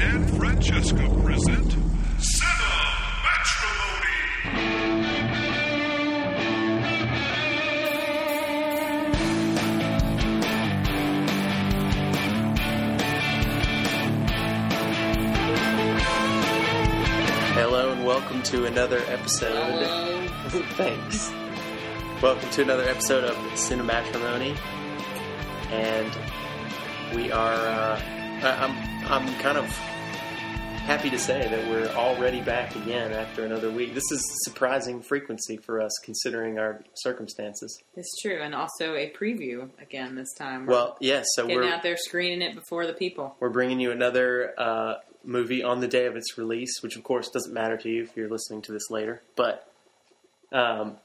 [0.00, 1.72] and Francesca present
[2.20, 2.82] Cinema
[3.24, 4.76] Matrimony.
[17.54, 19.86] Hello and welcome to another episode.
[20.76, 21.30] Thanks.
[22.22, 24.56] Welcome to another episode of Cinematrimony,
[25.70, 27.52] and we are.
[27.54, 28.00] Uh,
[28.42, 29.66] I- I'm I'm kind of
[30.86, 33.94] happy to say that we're already back again after another week.
[33.94, 37.78] This is surprising frequency for us considering our circumstances.
[37.94, 40.66] It's true, and also a preview again this time.
[40.66, 43.36] We're Well, yes, so getting we're out there screening it before the people.
[43.38, 47.28] we're bringing you another uh, movie on the day of its release, which of course
[47.30, 49.22] doesn't matter to you if you're listening to this later.
[49.36, 49.70] But
[50.52, 50.96] um,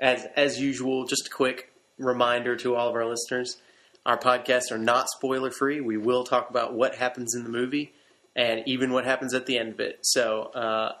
[0.00, 3.58] as as usual, just a quick reminder to all of our listeners:
[4.04, 5.80] our podcasts are not spoiler free.
[5.80, 7.92] We will talk about what happens in the movie
[8.34, 10.00] and even what happens at the end of it.
[10.02, 10.92] So uh,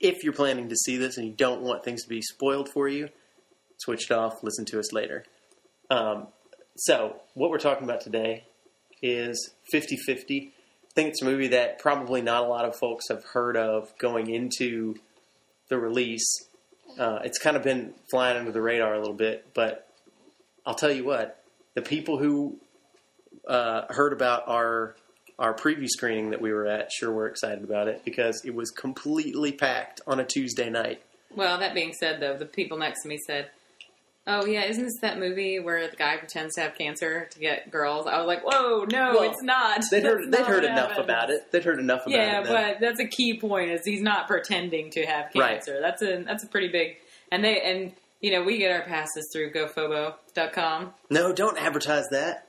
[0.00, 2.88] if you're planning to see this and you don't want things to be spoiled for
[2.88, 3.08] you,
[3.78, 4.42] switch it off.
[4.42, 5.24] Listen to us later.
[5.90, 6.28] Um,
[6.76, 8.44] so what we're talking about today
[9.02, 10.48] is 50-50.
[10.48, 10.50] I
[10.94, 14.30] think it's a movie that probably not a lot of folks have heard of going
[14.30, 14.96] into
[15.68, 16.26] the release.
[16.98, 19.88] Uh, it's kind of been flying under the radar a little bit, but
[20.64, 21.42] I'll tell you what:
[21.76, 22.58] the people who
[23.46, 24.96] uh, heard about our
[25.38, 28.70] our preview screening that we were at sure were excited about it because it was
[28.70, 31.02] completely packed on a Tuesday night.
[31.34, 33.50] Well, that being said, though, the people next to me said,
[34.26, 37.70] "Oh yeah, isn't this that movie where the guy pretends to have cancer to get
[37.70, 41.04] girls?" I was like, "Whoa, no, Well, it's not." They'd heard they'd heard enough happens."
[41.04, 41.52] about it.
[41.52, 42.44] They'd heard enough about Yeah, it.
[42.44, 42.52] then.
[42.54, 45.74] but that's a key point: is he's not pretending to have cancer.
[45.74, 45.82] Right.
[45.82, 46.96] That's a that's a pretty big,
[47.30, 50.94] and they and you know we get our passes through GoFobo.com.
[51.10, 52.48] no, don't advertise that.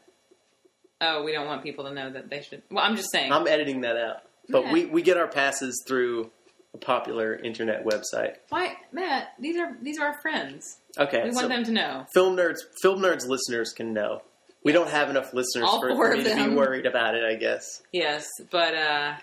[1.00, 2.64] Oh, we don't want people to know that they should.
[2.72, 3.32] Well, I'm just saying.
[3.32, 4.24] I'm editing that out.
[4.50, 6.32] But we, we get our passes through
[6.74, 8.36] a popular internet website.
[8.50, 9.34] Why, Matt?
[9.40, 10.78] These are these are our friends.
[10.97, 12.06] Okay, We so want them to know.
[12.14, 14.22] film nerds film nerds listeners can know.
[14.64, 17.24] We don't have enough listeners All for, for me of to be worried about it.
[17.24, 17.81] I guess.
[17.91, 19.14] Yes, but uh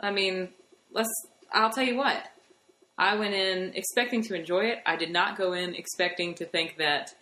[0.00, 0.48] I mean,
[0.92, 1.08] let's
[1.52, 2.22] I'll tell you what.
[2.98, 4.78] I went in expecting to enjoy it.
[4.86, 7.14] I did not go in expecting to think that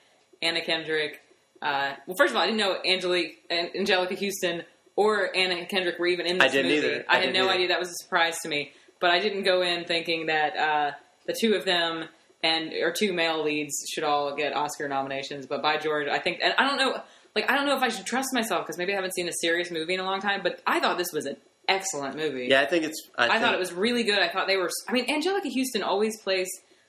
[0.42, 1.20] Anna Kendrick
[1.62, 4.62] uh, well, first of all, I didn't know Angelique, Anjelica Huston
[4.96, 6.86] or Anna Kendrick were even in this I didn't movie.
[6.86, 7.04] either.
[7.08, 7.52] I, I had didn't no either.
[7.52, 7.68] idea.
[7.68, 8.72] That was a surprise to me.
[8.98, 10.92] But I didn't go in thinking that uh,
[11.26, 12.04] the two of them
[12.42, 15.46] and or two male leads should all get Oscar nominations.
[15.46, 17.00] But by George, I think, and I don't know,
[17.34, 19.32] like I don't know if I should trust myself because maybe I haven't seen a
[19.40, 20.40] serious movie in a long time.
[20.42, 21.36] But I thought this was an
[21.70, 22.48] excellent movie.
[22.50, 23.08] Yeah, I think it's.
[23.16, 24.18] I, I think, thought it was really good.
[24.18, 24.70] I thought they were.
[24.88, 26.48] I mean, Anjelica Huston always plays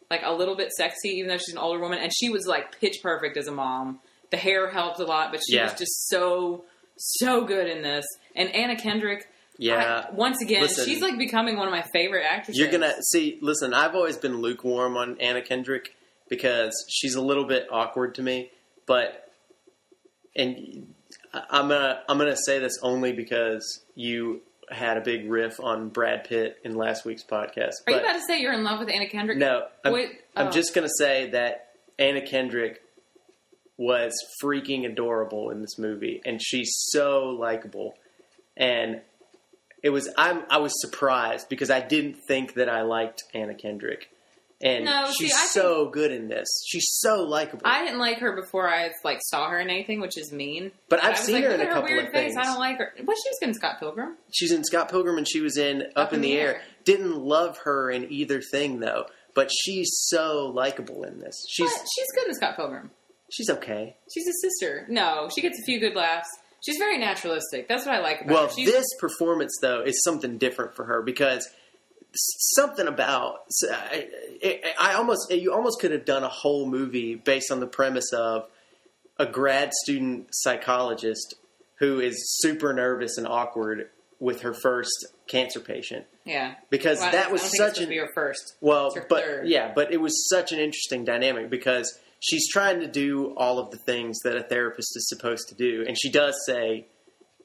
[0.10, 2.80] like a little bit sexy, even though she's an older woman, and she was like
[2.80, 4.00] pitch perfect as a mom.
[4.32, 5.64] The hair helped a lot, but she Yeah.
[5.66, 6.64] was just so
[6.98, 8.06] so good in this.
[8.36, 9.28] And Anna Kendrick,
[9.58, 10.86] Yeah, I- once again, Listen.
[10.86, 12.58] she's like becoming one of my favorite actresses.
[12.60, 13.38] you're gonna see.
[13.42, 15.96] Listen, I've always been lukewarm on Anna Kendrick
[16.30, 18.52] because she's a little bit awkward to me.
[18.86, 19.32] But
[20.36, 20.94] and
[21.34, 26.24] I'm gonna I'm gonna say this only because you had a big riff on Brad
[26.24, 27.74] Pitt in last week's podcast.
[27.88, 29.38] Are you about to say you're in love with Anna Kendrick?
[29.38, 30.52] No, I'm, Wait, I'm oh.
[30.52, 32.82] just going to say that Anna Kendrick
[33.78, 37.96] was freaking adorable in this movie, and she's so likable.
[38.56, 39.02] And
[39.84, 44.10] it was I'm I was surprised because I didn't think that I liked Anna Kendrick,
[44.62, 46.48] and No, she's I so good in this.
[46.68, 47.64] She's so likable.
[47.66, 50.72] I didn't like her before I like saw her in anything, which is mean.
[50.90, 52.34] But I've seen like, her in a couple weird of face.
[52.34, 52.38] things.
[52.38, 52.94] I don't like her.
[53.04, 54.16] Well, she was in Scott Pilgrim.
[54.34, 56.62] She's in Scott Pilgrim, and she was in Up, in, the, air.
[56.86, 59.06] Didn't love her in either thing though,
[59.36, 61.44] but she's so likable in this.
[61.50, 62.92] She's But she's good in Scott Pilgrim.
[63.32, 63.96] she's okay.
[64.14, 64.86] She's a sister.
[64.90, 66.28] No, she gets a few good laughs.
[66.64, 67.68] She's very naturalistic.
[67.68, 68.54] That's what I like about Well, her.
[68.54, 71.50] She's, this performance though is something different for her because
[72.14, 74.08] something about I,
[74.44, 78.12] I I almost you almost could have done a whole movie based on the premise
[78.14, 78.48] of
[79.18, 81.36] a grad student psychologist
[81.80, 86.56] who is super nervous and awkward with her first cancer patient yeah.
[86.70, 88.56] because Well, that was don't think it's such an her first.
[88.62, 89.48] well, but third.
[89.48, 93.72] yeah, but it was such an interesting dynamic because she's trying to do all of
[93.72, 96.86] the things that a therapist is supposed to do, and she does say,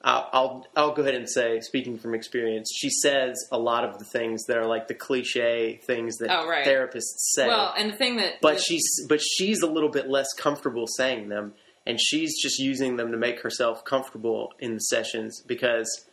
[0.03, 3.99] I'll, "I'll I'll go ahead and say, speaking from experience, she says a lot of
[3.99, 6.67] the things that are like the cliche things that Oh, right.
[6.67, 10.29] therapists say, Well, and the thing that but she's but she's a little bit less
[10.39, 11.55] comfortable saying them,
[11.87, 16.05] and she's just using them to make herself comfortable in the sessions because."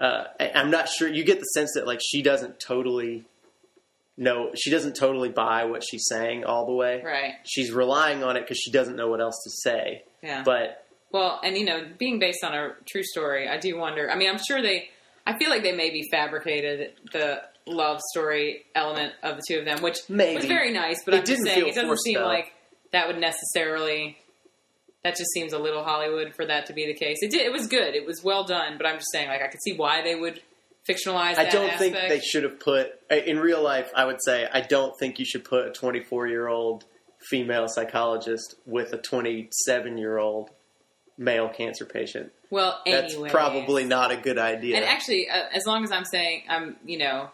[0.00, 1.08] Uh, I, I'm not sure.
[1.08, 3.24] You get the sense that like she doesn't totally
[4.16, 4.52] know.
[4.54, 7.02] She doesn't totally buy what she's saying all the way.
[7.04, 7.34] right.
[7.44, 10.04] She's relying on it because she doesn't know what else to say.
[10.22, 10.44] Yeah.
[10.44, 14.10] But Well, and you know, being based on a true story, I do wonder.
[14.10, 14.88] I mean, I'm sure they.
[15.26, 19.82] I feel like they maybe fabricated the love story element of the two of them,
[19.82, 20.36] which Maybe.
[20.36, 21.04] was very nice.
[21.04, 22.26] But It I'm just saying it doesn't seem though.
[22.26, 22.52] like
[22.92, 24.18] that would necessarily.
[25.04, 27.18] That just seems a little Hollywood for that to be the case.
[27.22, 27.46] It did.
[27.46, 27.94] It was good.
[27.94, 28.76] It was well done.
[28.78, 30.42] But I'm just saying, like, I could see why they would
[30.88, 31.38] fictionalize.
[31.38, 31.78] I don't aspect.
[31.78, 33.90] think they should have put in real life.
[33.94, 36.84] I would say I don't think you should put a 24 year old
[37.30, 40.50] female psychologist with a 27 year old
[41.18, 42.32] male cancer patient.
[42.50, 44.76] Well, That's probably not a good idea.
[44.76, 47.30] And actually, uh, as long as I'm saying, I'm, you know,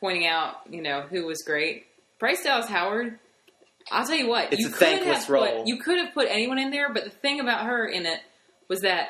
[0.00, 1.84] pointing out, you know, who was great.
[2.18, 3.18] Bryce Dallas Howard.
[3.92, 5.58] I'll tell you what, It's you a could thankless have role.
[5.58, 8.18] Put, you could have put anyone in there, but the thing about her in it
[8.66, 9.08] was that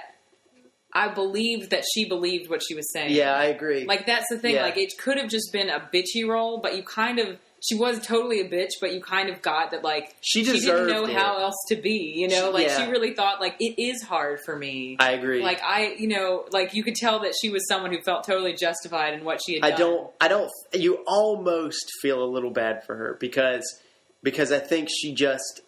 [0.93, 3.13] I believed that she believed what she was saying.
[3.13, 3.85] yeah, I agree.
[3.85, 4.57] Like that's the thing.
[4.57, 4.63] Yeah.
[4.65, 7.99] Like it could have just been a bitchy role, but you kind of she was
[8.07, 11.15] totally a bitch, but you kind of got that like She didn't know it.
[11.15, 12.13] how else to be.
[12.17, 12.85] You know, She- like yeah.
[12.85, 14.97] she really thought like it is hard for me.
[15.01, 15.43] I agree.
[15.43, 18.53] Like I, you know, like you could tell that she was someone who felt totally
[18.55, 19.73] justified in what she had done.
[19.73, 19.81] I done.
[19.91, 20.11] don't.
[20.21, 20.51] I don't.
[20.75, 23.81] You almost feel a little bad for her because
[24.23, 25.61] because I think she just.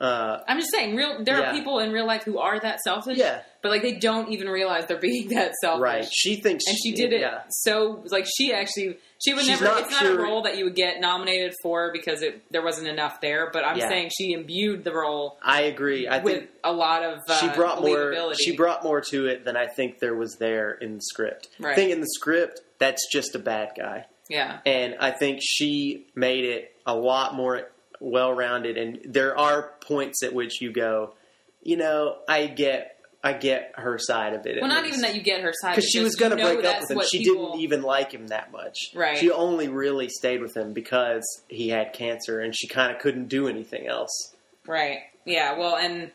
[0.00, 1.22] Uh, I'm just saying, real.
[1.22, 1.50] There Yeah.
[1.50, 3.18] are people in real life who are that selfish.
[3.18, 3.42] Yeah.
[3.62, 5.82] but like they don't even realize they're being that selfish.
[5.82, 6.08] right.
[6.10, 7.42] She thinks And she did it Yeah.
[7.50, 9.64] so like she actually she would She's never.
[9.66, 12.88] not it's not a role that you would get nominated for because it there wasn't
[12.88, 13.50] enough there.
[13.52, 13.88] But I'm Yeah.
[13.90, 16.08] saying she imbued the role I agree.
[16.08, 18.34] I with think a lot of uh, she brought more.
[18.34, 21.48] She brought more to it than I think there was there in the script.
[21.58, 21.72] Right.
[21.72, 24.60] I think in the script that's just a bad guy, yeah.
[24.64, 27.68] and I think she made it a lot more
[28.00, 28.76] well rounded.
[28.76, 31.14] And there are points at which you go,
[31.62, 32.96] you know, I get.
[33.22, 34.56] I get her side of it.
[34.62, 34.96] Well, not least.
[34.96, 37.02] even that you get her side because she was going to break up with him.
[37.12, 38.78] She people- didn't even like him that much.
[38.94, 39.18] Right.
[39.18, 43.28] She only really stayed with him because he had cancer, and she kind of couldn't
[43.28, 44.34] do anything else.
[44.66, 45.00] Right.
[45.26, 45.58] Yeah.
[45.58, 46.10] Well, and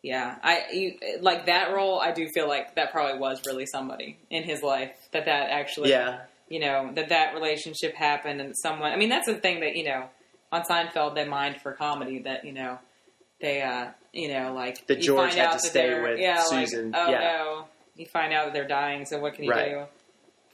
[0.00, 1.98] yeah, I you, like that role.
[1.98, 5.90] I do feel like that probably was really somebody in his life that that actually,
[5.90, 6.20] Yeah.
[6.48, 8.92] you know, that that relationship happened and someone.
[8.92, 10.08] I mean, that's the thing that you know
[10.52, 12.78] on Seinfeld they mind for comedy that you know
[13.40, 16.42] they, uh you know, like That you George find had out to stay with yeah,
[16.42, 16.90] Susan.
[16.90, 17.20] Like, oh Yeah.
[17.20, 17.64] no,
[17.96, 19.04] you find out that they're dying.
[19.06, 19.70] So what can you Right.
[19.70, 19.84] do?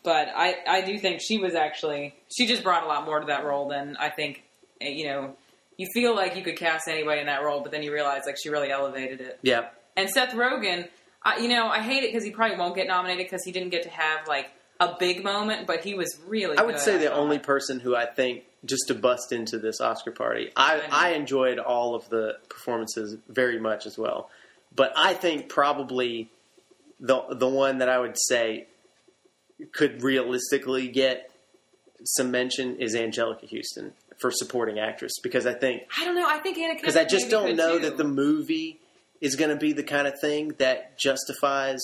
[0.02, 3.26] But I, I do think she was actually she just brought a lot more to
[3.26, 4.42] that role than I think
[4.80, 5.36] eh, you know.
[5.76, 8.36] You feel like you could cast anybody in that role, but then you realize like
[8.40, 9.40] she really elevated it.
[9.42, 9.70] Yeah.
[9.96, 10.88] And Seth Rogen,
[11.20, 13.70] I, you know, I hate it because he probably won't get nominated because he didn't
[13.70, 16.56] get to have like a big moment, but he was really.
[16.58, 20.10] I would say the only person who I think just to bust into this Oscar
[20.10, 21.08] party, I, I.
[21.08, 24.30] I enjoyed all of the performances very much as well.
[24.74, 26.30] But I think probably
[27.00, 28.66] the the one that I would say
[29.72, 31.30] could realistically get
[32.04, 36.28] some mention is Anjelica Huston for supporting actress because I think I don't know.
[36.28, 37.84] I think Anna because I just don't know too.
[37.84, 38.80] that the movie
[39.20, 41.80] is going to be the kind of thing that justifies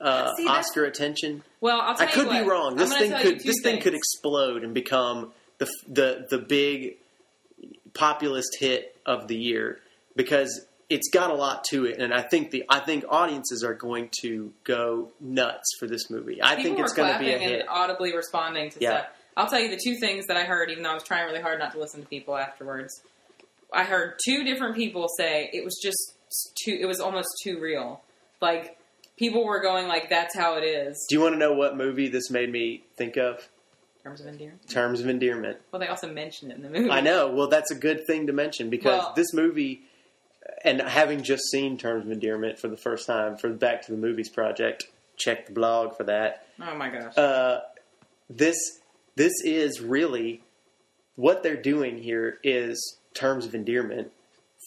[0.00, 1.42] uh, See, Oscar attention.
[1.60, 2.76] Well, I could what, be wrong.
[2.76, 6.96] This thing could this thing could explode and become the the the big
[7.94, 9.78] populist hit of the year
[10.16, 13.74] because it's got a lot to it, and I think the I think audiences are
[13.74, 16.42] going to go nuts for this movie.
[16.42, 17.60] I People think it's going to be a hit.
[17.60, 18.90] and audibly responding to Yeah.
[19.02, 19.06] stuff.
[19.36, 21.40] I'll tell you the two things that I heard, even though I was trying really
[21.40, 23.00] hard not to listen to people afterwards.
[23.72, 26.14] I heard two different people say it was just
[26.64, 26.76] too.
[26.80, 28.02] It was almost too real.
[28.40, 28.76] Like
[29.16, 32.08] people were going like, "That's how it is." Do you want to know what movie
[32.08, 33.48] this made me think of?
[34.04, 34.68] In terms of endearment.
[34.68, 35.58] Terms of Endearment.
[35.72, 36.90] Well, they also mentioned it in the movie.
[36.90, 37.30] I know.
[37.30, 39.82] Well, that's a good thing to mention because Well- this movie,
[40.64, 43.92] and having just seen Terms of Endearment for the first time for the Back to
[43.92, 46.46] the Movies project, check the blog for that.
[46.60, 47.16] Oh my gosh.
[47.16, 47.60] Uh,
[48.28, 48.56] this
[49.16, 50.42] this is really
[51.16, 54.12] what they're doing here is Terms of Endearment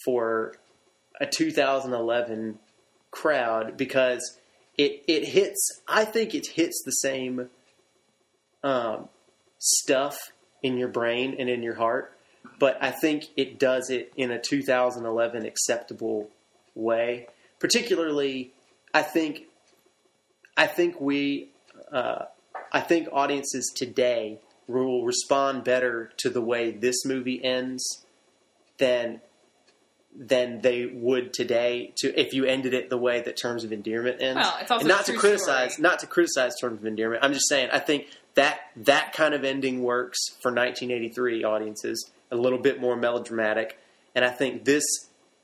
[0.04, 0.54] for
[1.20, 2.58] a 2011
[3.10, 4.38] crowd because
[4.78, 5.80] it it hits.
[5.88, 7.48] I think it hits the same
[8.62, 9.08] um,
[9.64, 12.12] stuff in your brain and in your heart,
[12.58, 16.28] but I think it does it in a 2011 acceptable
[16.74, 17.28] way.
[17.58, 18.52] Particularly,
[18.92, 19.44] I think
[20.56, 21.50] I think we
[21.92, 22.26] uh,
[22.72, 28.04] I think audiences today will respond better to the way this movie ends
[28.78, 29.20] than
[30.16, 34.20] than they would today to if you ended it the way that Terms of Endearment
[34.20, 34.36] ends.
[34.36, 35.82] Well, it's also and not to criticize story.
[35.82, 37.24] not to criticize Terms of Endearment.
[37.24, 42.36] I'm just saying I think that that kind of ending works for 1983 audiences, a
[42.36, 43.78] little bit more melodramatic,
[44.14, 44.84] and I think this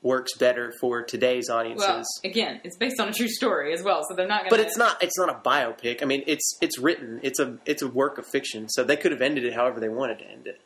[0.01, 1.87] works better for today's audiences.
[1.87, 4.49] well, again, it's based on a true story as well, so they're not Gonna...
[4.49, 5.01] But it's not.
[5.03, 6.01] It's not a biopic.
[6.01, 7.19] I mean, it's it's written.
[7.23, 8.67] It's a it's a work of fiction.
[8.69, 10.61] So they could have ended it however they wanted to end it.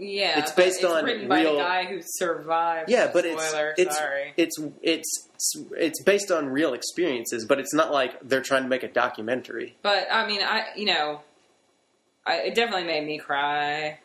[0.00, 2.88] Yeah, It's based on written by real- the guy who survived.
[2.88, 4.32] Yeah, but it's Spoiler, it's sorry.
[4.36, 5.28] it's it's
[5.76, 9.76] it's based on real experiences, but it's not like they're trying to make a documentary.
[9.82, 11.22] But I mean, I you know,
[12.26, 13.98] I, it definitely made me cry.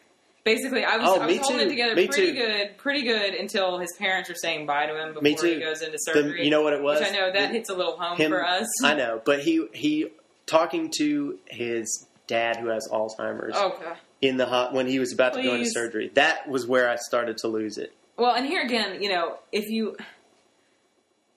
[0.43, 1.65] Basically, I was Oh, I was holding too.
[1.65, 2.37] it together Me pretty too.
[2.39, 5.93] good, pretty good until his parents are saying bye to him before he goes into
[5.93, 6.43] The, surgery.
[6.43, 6.99] you know what it was?
[6.99, 8.67] which I know that The- hits a little home him- for us.
[8.83, 10.07] I know, but he he
[10.47, 13.97] talking to his dad who has Alzheimer's Oh god.
[14.23, 16.09] In the hot when he was about to go into surgery.
[16.13, 17.93] That was where I started to lose it.
[18.17, 19.97] Well, and here again, you know, if you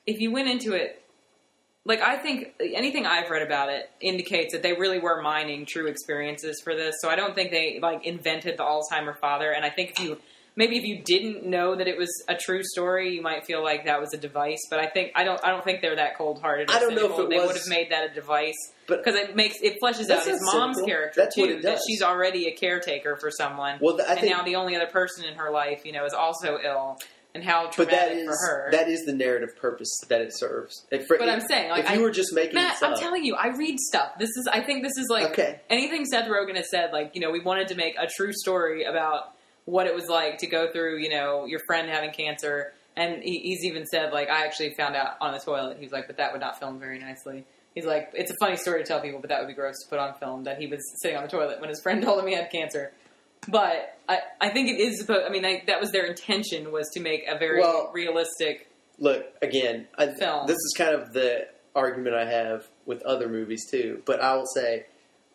[0.06, 1.02] if you went into it
[1.84, 5.86] like I think anything I've read about it indicates that they really were mining true
[5.86, 6.96] experiences for this.
[7.00, 10.18] So I don't think they like invented the Alzheimer father and I think if you
[10.56, 13.84] maybe if you didn't know that it was a true story, you might feel like
[13.84, 16.70] that was a device, but I think I don't I don't think they're that cold-hearted.
[16.70, 18.54] I don't know if it they was- would have made that a device
[18.86, 20.86] But- because it makes it fleshes out his mom's simple.
[20.88, 24.42] character That's too that she's already a caretaker for someone Well, th- and think now
[24.42, 26.98] the only other person in her life, you know, is also ill,
[27.34, 28.68] and how but that traumatic for her.
[28.72, 30.86] that is the narrative purpose that it serves.
[30.90, 33.34] If, But I'm saying, like, if you I- were just making Matt, I'm telling you,
[33.34, 34.12] I read stuff.
[34.18, 35.60] This is, I think, this is like Okay.
[35.68, 36.92] anything Seth Rogen has said.
[36.94, 39.34] Like, you know, we wanted to make a true story about
[39.66, 42.72] what it was like to go through, you know, your friend having cancer.
[42.96, 45.76] And he, he's even said, like, I actually found out on the toilet.
[45.78, 47.44] He's like, but that would not film very nicely.
[47.74, 49.90] He's like, it's a funny story to tell people, but that would be gross to
[49.90, 50.44] put on film.
[50.44, 52.92] That he was sitting on the toilet when his friend told him he had cancer.
[53.48, 55.26] But I, I think it is supposed.
[55.26, 58.70] I mean, I, that was their intention was to make a very Well- realistic.
[58.98, 59.88] Look again.
[59.98, 60.46] I, Film.
[60.46, 64.00] This is kind of the argument I have with other movies too.
[64.06, 64.86] But I will say,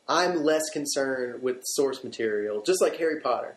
[0.10, 3.56] I'm less concerned with source material, just like Harry Potter.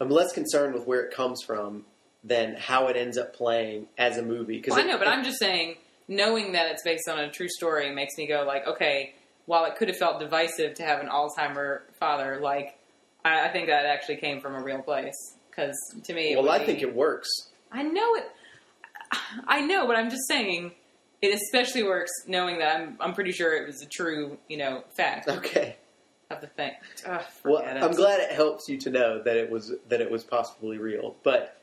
[0.00, 1.84] I'm less concerned with where it comes from
[2.24, 4.56] than how it ends up playing as a movie.
[4.56, 5.76] Because Well, I know, but I'm just saying,
[6.08, 9.14] knowing that it's based on a true story makes me go like, okay,
[9.46, 12.78] while it could have felt divisive to have an Alzheimer father, like
[13.24, 15.16] I, I think that actually came from a real place.
[15.50, 17.28] Because to me, it well, I be- think it works.
[17.72, 18.24] I know it.
[19.46, 20.72] I know, but I'm just saying.
[21.22, 22.96] It especially works knowing that I'm.
[22.98, 25.76] I'm pretty sure it was a true, you know, fact Okay.
[26.30, 26.72] Of the thing.
[27.06, 27.82] Ugh, Well, it.
[27.82, 31.16] I'm glad it helps you to know that it was that it was possibly real.
[31.22, 31.56] But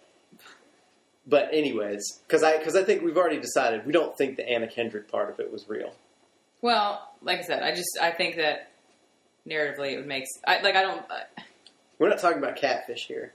[1.25, 4.67] but anyways, because I because I think we've already decided we don't think the Anna
[4.67, 5.93] Kendrick part of it was real.
[6.61, 8.71] Well, like I said, I just I think that
[9.47, 10.29] narratively it makes.
[10.45, 10.75] I like.
[10.75, 11.03] I don't.
[11.09, 11.43] I,
[11.99, 13.33] We're not talking about catfish here.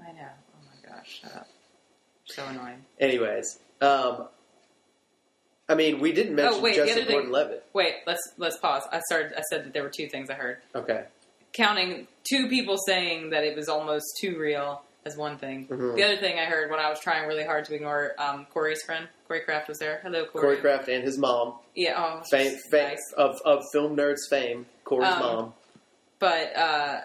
[0.00, 0.28] I know.
[0.28, 1.20] Oh my gosh!
[1.22, 1.48] Shut up.
[2.26, 2.84] So annoying.
[3.00, 4.28] Anyways, um,
[5.68, 7.64] I mean, we didn't mention Oh, wait, the Joseph thing- Gordon-Levitt.
[7.74, 8.82] Wait, let's let's pause.
[8.90, 9.34] I started.
[9.36, 10.58] I said that there were two things I heard.
[10.74, 11.04] Okay.
[11.52, 15.66] Counting two people saying that it was almost too real as one thing.
[15.68, 15.94] Mhm.
[15.96, 18.82] The other thing I heard when I was trying really hard to ignore um, Corey's
[18.82, 20.00] friend, Corey Kraft was there.
[20.02, 20.42] Hello, Corey.
[20.42, 21.94] Corey Kraft and his mom, Yeah.
[21.96, 23.12] Oh, fame, fame nice.
[23.16, 24.66] of of film nerds fame.
[24.84, 25.54] Corey's Um, mom.
[26.18, 27.00] But uh,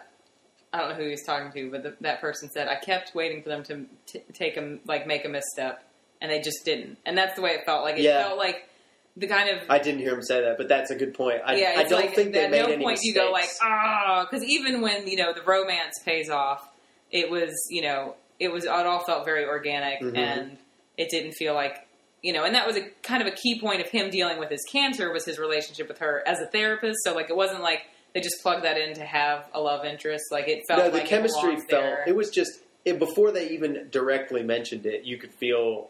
[0.74, 3.14] I don't know who he was talking to, but the, that person said I kept
[3.14, 5.84] waiting for them to t- take a like make a misstep,
[6.24, 6.98] and they just didn't.
[7.06, 7.84] And that's the way it felt.
[7.84, 8.24] Like it Yeah.
[8.24, 8.68] felt like
[9.16, 11.42] the kind of I didn't hear him say that, but that's a good point.
[11.46, 13.06] I, yeah, I don't like think they at made no any point mistakes.
[13.06, 16.68] you go like ah, because even when you know the romance pays off,
[17.12, 20.18] it was you know it was it all felt very organic Mhm.
[20.18, 20.58] and
[20.98, 21.86] it didn't feel like
[22.24, 24.50] you know, and that was a kind of a key point of him dealing with
[24.50, 27.00] his cancer was his relationship with her as a therapist.
[27.04, 27.82] So like it wasn't like
[28.14, 30.24] they just plugged that in to have a love interest.
[30.32, 31.84] Like it felt no, the like chemistry belongs felt.
[31.84, 32.04] there.
[32.08, 35.04] It was just it, before they even directly mentioned it.
[35.04, 35.90] You could feel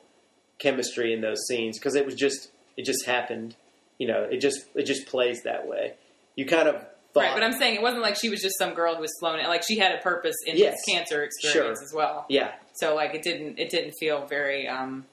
[0.60, 3.56] chemistry in those scenes because it was just it just happened.
[3.98, 5.94] You know, it just it just plays that way.
[6.36, 6.76] You kind of
[7.14, 9.12] thought, Right, but I'm saying it wasn't like she was just some girl who was
[9.20, 9.42] flown.
[9.44, 10.74] Like she had a purpose in Yes.
[10.86, 11.86] his cancer experience Sure.
[11.88, 12.26] as well.
[12.28, 15.06] yeah, So like it didn't it didn't feel very um,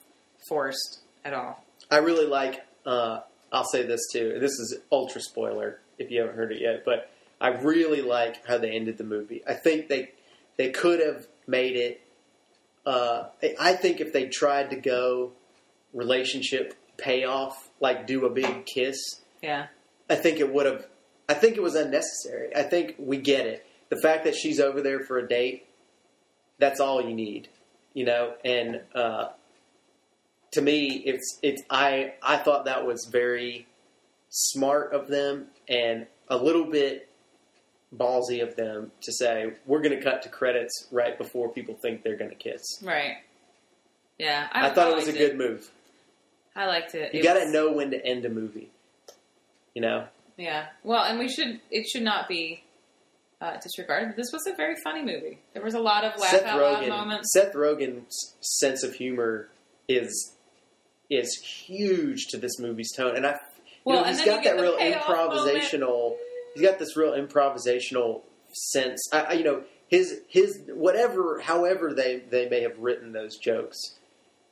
[0.49, 1.63] forced at all.
[1.91, 2.65] I really like.
[2.87, 3.21] Uh,
[3.53, 4.39] I'll say this too.
[4.41, 8.59] This is ultra spoiler if you haven't heard it yet, but I really like how
[8.59, 9.43] they ended the movie.
[9.47, 10.13] I think they
[10.57, 12.01] they could have made it.
[12.87, 15.33] Uh, I- think if they tried to go
[15.93, 18.97] relationship payoff, like do a big kiss,
[19.43, 19.67] Yeah.
[20.09, 20.87] I think it would have.
[21.29, 22.55] I think it was unnecessary.
[22.55, 23.65] I think we get it.
[23.91, 25.67] The fact that she's over there for a date,
[26.59, 27.49] that's all you need,
[27.95, 28.35] you know.
[28.45, 29.29] And uh,
[30.53, 31.63] to me, it's it's.
[31.71, 33.67] I I thought that was very
[34.31, 37.09] smart of them and a little bit
[37.97, 42.03] ballsy of them to say we're going to cut to credits right before people think
[42.03, 42.63] they're going to kiss.
[42.83, 43.17] Right.
[44.19, 44.49] Yeah.
[44.53, 45.71] I, thought it was a good move.
[46.55, 47.15] I liked it.
[47.15, 48.71] You got to was- know when to end a movie.
[49.75, 50.07] You know.
[50.37, 50.67] Yeah.
[50.85, 51.61] Well, and we should.
[51.71, 52.65] It should not be
[53.41, 54.17] uh, disregarded.
[54.17, 55.39] This was a very funny movie.
[55.55, 57.33] There was a lot of laugh Seth out loud moments.
[57.33, 59.49] Seth Rogen's sense of humor
[59.89, 60.35] is
[61.09, 63.37] is huge to this movie's tone, and I, you
[63.85, 66.17] Well, know, and he's got you that real improvisational.
[66.55, 69.01] He's got this real improvisational sense.
[69.13, 73.77] I, I, you know, his his whatever, however they they may have written those jokes,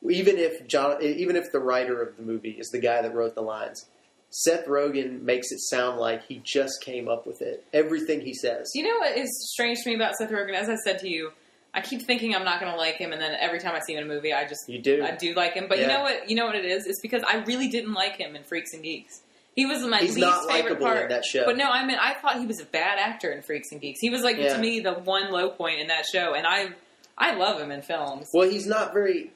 [0.08, 3.34] even if John, even if the writer of the movie is the guy that wrote
[3.34, 3.86] the lines,
[4.30, 7.64] Seth Rogen makes it sound like he just came up with it.
[7.72, 8.70] Everything he says.
[8.74, 10.54] You know what is strange to me about Seth Rogen?
[10.54, 11.32] As I said to you,
[11.72, 13.94] I keep thinking I'm not going to like him, and then every time I see
[13.94, 15.04] him in a movie, I just You do.
[15.04, 15.66] I do like him.
[15.68, 16.28] But you know what?
[16.28, 16.86] You know what it is?
[16.86, 19.22] It's because I really didn't like him in Freaks and Geeks.
[19.58, 21.08] He was my He's least favorite part.
[21.08, 21.44] that show.
[21.44, 23.98] But no, I mean, I thought he was a bad actor in Freaks and Geeks.
[24.00, 24.52] He was like Yeah.
[24.54, 26.68] to me the one low point in that show, and I
[27.16, 28.28] I love him in films.
[28.32, 29.32] Well, he's not very.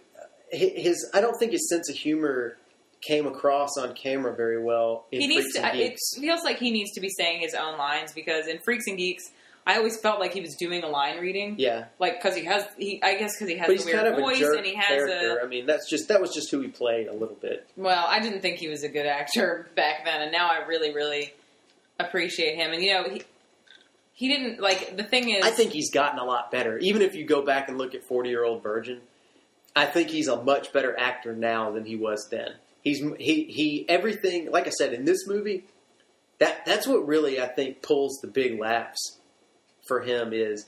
[0.51, 2.57] His I don't think his sense of humor
[3.01, 5.07] came across on camera very well.
[5.11, 5.67] In he needs Freaks to.
[5.67, 8.61] and I- It feels like he needs to be saying his own lines because in
[8.61, 9.25] Freaks and Geeks,
[9.65, 11.55] I always felt like he was doing a line reading.
[11.59, 14.03] Yeah, Like because he has, he I guess because he has but he's the weird
[14.03, 15.39] kind of voice a jerk and he has character.
[15.39, 17.67] a I mean, that's just that was just who he played a little bit.
[17.77, 20.93] Well, I didn't think he was a good actor back then, and now I really,
[20.93, 21.33] really
[22.01, 22.73] appreciate him.
[22.73, 23.23] And you know, he
[24.15, 25.45] he didn't like the thing is.
[25.45, 26.79] I think he's gotten a lot better.
[26.79, 29.01] Even if you go back and look at Forty Year Old Virgin,
[29.77, 32.55] I think he's a much better actor now than he was then.
[32.83, 34.51] He's he he everything.
[34.51, 35.67] Like I said in this movie,
[36.41, 39.19] that that's what really I think pulls the big laughs
[39.87, 40.67] for him is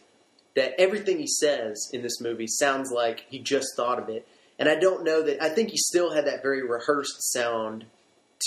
[0.56, 4.26] that everything he says in this movie sounds like he just thought of it.
[4.58, 7.84] And I don't know that I think he still had that very rehearsed sound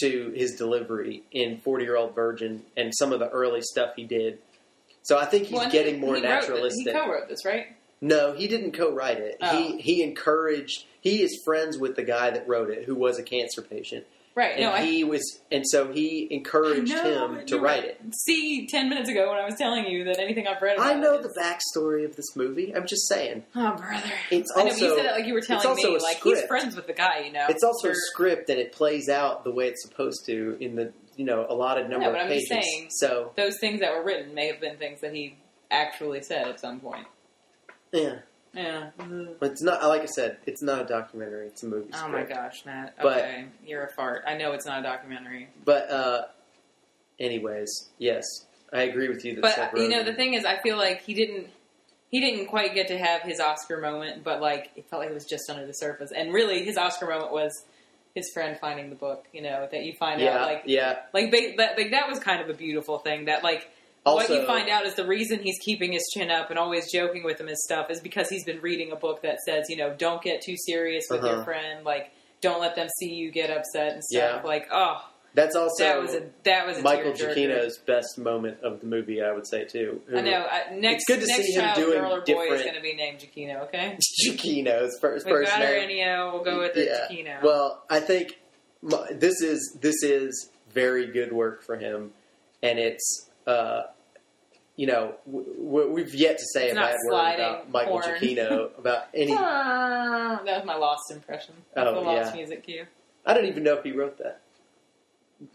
[0.02, 4.04] to his delivery in Forty Year Old Virgin and some of the early stuff he
[4.06, 4.40] did.
[5.04, 6.88] So I think he's Well, getting he- more he wrote naturalistic.
[6.88, 7.68] He co-wrote this, right?
[8.00, 9.38] No, he didn't co-write it.
[9.42, 9.58] Oh.
[9.58, 10.86] He he encouraged.
[11.02, 14.06] He is friends with the guy that wrote it, who was a cancer patient,
[14.38, 14.51] Right.
[14.53, 17.84] and no, I he was, and so he encouraged know, him to write right.
[17.86, 18.01] it.
[18.25, 21.20] See, ten minutes ago when I was telling you that anything I've read, I know
[21.20, 22.72] the backstory of this movie.
[22.75, 24.12] I'm just saying, Oh, brother.
[24.29, 26.75] It's I know, you said it like you were telling also me, like he's friends
[26.75, 27.48] with the guy, you know.
[27.50, 30.94] it's also a script, and it plays out the way it's supposed to in the
[31.15, 32.70] you know allotted number No, but of I'm just pages.
[32.72, 35.36] saying- so Those things that were written may have been things that he
[35.72, 37.08] actually said at some point.
[37.91, 38.17] yeah,
[38.58, 38.90] Yeah.
[39.40, 40.38] but it's not like I said.
[40.48, 41.48] It's not a documentary.
[41.48, 41.90] It's a movie.
[41.94, 42.30] Oh script.
[42.30, 42.96] my gosh, Matt.
[43.02, 44.24] But- Okay, you're a fart.
[44.28, 45.50] I know it's not a documentary.
[45.64, 46.22] But uh,
[47.20, 48.26] anyways, yes,
[48.74, 49.36] I agree with you.
[49.36, 51.48] That But Seth you know, Rogen- the thing is, I feel like he didn't.
[52.10, 55.14] He didn't quite get to have his Oscar moment, but like it felt like it
[55.14, 56.12] was just under the surface.
[56.16, 57.51] And really, his Oscar moment was
[58.16, 59.25] his friend finding the book.
[59.34, 61.00] You know that you find yeah, out like yeah.
[61.14, 63.25] like they, that like that was kind of a beautiful thing.
[63.25, 63.70] That like
[64.15, 67.24] what you find out is the reason he's keeping his chin up and always joking
[67.24, 69.93] with him and stuff is because he's been reading a book that says you know
[69.98, 71.35] don't get too serious with Uh-huh.
[71.35, 71.85] your friend.
[71.85, 74.41] Like don't let them see you get upset and stuff.
[74.43, 74.48] Yeah.
[74.48, 77.11] Like oh That's also that was a that was a Michael.
[77.13, 80.01] Giacchino's best moment of the movie, I would say too.
[80.15, 80.46] I know.
[80.50, 82.93] Uh, next, good to next see him doing girl or boy, is going to be
[82.96, 83.63] named Giacchino.
[83.65, 85.89] Okay, Giacchino's first we've first got name.
[85.89, 86.33] Ennio.
[86.33, 87.07] We'll go with it, Yeah.
[87.15, 87.43] Giacchino.
[87.43, 88.37] Well, I think
[88.81, 92.11] my, this is this is very good work for him,
[92.63, 93.83] and it's uh,
[94.77, 98.05] you know w- w- we've yet to say It's a bad word about Michael porn.
[98.20, 99.33] Giacchino about any.
[99.37, 101.55] Ah, that was my lost impression.
[101.75, 102.37] Oh, the lost yeah.
[102.37, 102.85] music cue.
[103.25, 104.40] I don't even know if he wrote that,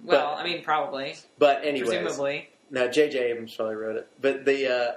[0.04, 2.50] Well, But- I mean, probably, but anyways, presumably.
[2.70, 3.30] no, J.J.
[3.30, 4.08] Abrams probably wrote it.
[4.20, 4.92] But the uh,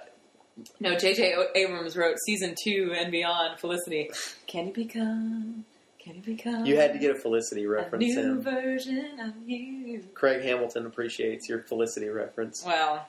[0.81, 1.35] No, J.J.
[1.55, 3.59] Abrams wrote season two and beyond.
[3.59, 4.09] Felicity,
[4.47, 5.65] can you become?
[5.99, 6.65] Can you become?
[6.65, 8.41] you had to get a Felicity a reference new in.
[8.41, 10.03] version of you.
[10.13, 12.63] Craig Hamilton appreciates your Felicity reference.
[12.65, 13.07] Well,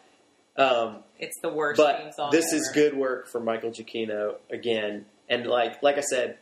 [0.59, 2.31] Um, it's the worst theme but song.
[2.31, 6.38] this is good work for Michael Giacchino again, and like like I said,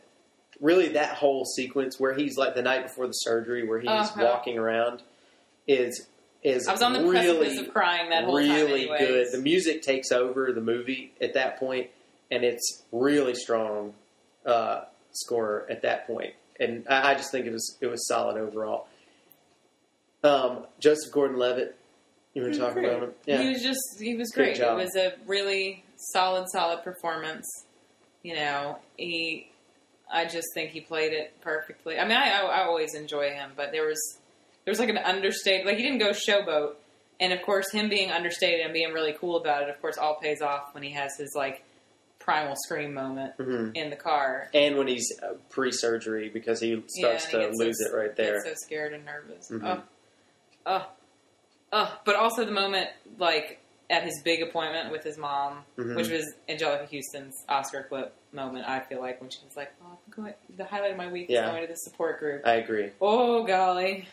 [0.61, 4.23] really that whole sequence where he's like the night before the surgery, where he's Uh-huh.
[4.23, 5.01] walking around,
[5.67, 6.07] is
[6.43, 8.49] is I was on the really precipice of crying that whole time.
[8.49, 8.99] really anyways.
[8.99, 9.31] good.
[9.31, 11.89] The music takes over the movie at that point,
[12.31, 13.93] and it's really strong
[14.45, 16.33] uh, score at that point.
[16.59, 18.87] And I, I just think it was it was solid overall.
[20.23, 21.75] Um, Joseph Gordon-Levitt,
[22.35, 22.93] you were He was talking great.
[22.93, 23.41] about him, yeah.
[23.41, 24.59] He was just he was great.
[24.59, 27.47] It was a really solid, solid performance.
[28.21, 29.49] You know, he
[30.11, 31.97] I just think he played it perfectly.
[31.97, 33.99] I mean, I, I, I always enjoy him, but there was
[34.65, 36.73] there was like an understated like he didn't go showboat,
[37.19, 40.15] and of course him being understated and being really cool about it, of course, all
[40.21, 41.63] pays off when he has his like
[42.19, 43.71] primal scream moment Mhm.
[43.75, 44.49] in the car.
[44.53, 48.15] and when he's uh, pre-surgery because he starts and he to lose so, it right
[48.15, 48.41] there.
[48.43, 49.47] Gets so scared and nervous.
[49.51, 49.63] Mhm.
[49.63, 49.83] Oh,
[50.65, 50.87] oh,
[51.75, 51.99] oh!
[52.05, 53.59] But also the moment, like
[53.89, 55.95] at his big appointment with his mom, Mhm.
[55.95, 58.67] which was Anjelica Huston's Oscar clip moment.
[58.67, 61.27] I feel like when she was like, "Oh, I'm going, the highlight of my week
[61.29, 61.45] Yeah.
[61.45, 62.89] is going to the support group." I agree.
[62.99, 64.07] oh golly,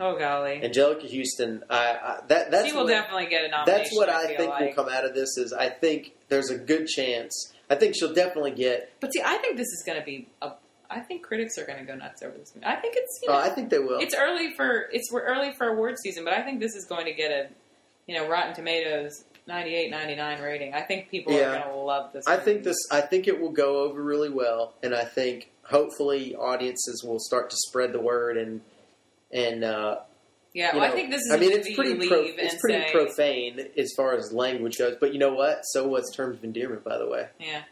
[0.00, 3.78] oh golly, Anjelica Huston, I, I that that's she will what, definitely get a nomination.
[3.84, 4.60] that's what I, feel think like.
[4.76, 5.36] will come out of this.
[5.38, 7.52] Is I think there's a good chance.
[7.70, 8.90] I think she'll definitely get.
[9.00, 10.28] But see, I think this is going to be.
[10.42, 10.50] A,
[10.92, 12.66] I think critics are going to go nuts over this movie.
[12.66, 13.98] I think it's you know, Oh, I think they will.
[14.00, 17.06] it's early for it's we're early for award season, but I think this is going
[17.06, 17.48] to get a
[18.06, 20.72] you know Rotten Tomatoes 98, 99 rating.
[20.74, 21.50] I think people Yeah.
[21.50, 22.24] are going to love this.
[22.28, 22.44] I movie.
[22.44, 22.76] think this.
[22.92, 27.50] I think it will go over really well, and I think hopefully audiences will start
[27.50, 28.60] to spread the word and
[29.32, 29.96] and uh,
[30.54, 32.92] Yeah, well, know, I think this is I mean, it's pretty pro, it's pretty say,
[32.92, 34.96] profane as far as language goes.
[35.00, 35.62] But you know what?
[35.72, 37.28] So was terms of endearment, by the way.
[37.40, 37.62] Yeah,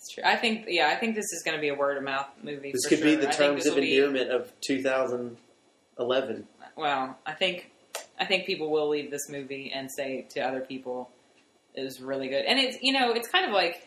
[0.00, 0.22] it's true.
[0.24, 2.72] I think yeah, I think this is going to be a word of mouth movie.
[2.72, 6.46] This could be the terms of will be- endearment of 2011.
[6.76, 7.70] Well, I think
[8.18, 11.10] I think people will leave this movie and say to other people
[11.74, 12.44] it was really good.
[12.46, 13.86] And it's you know it's kind of like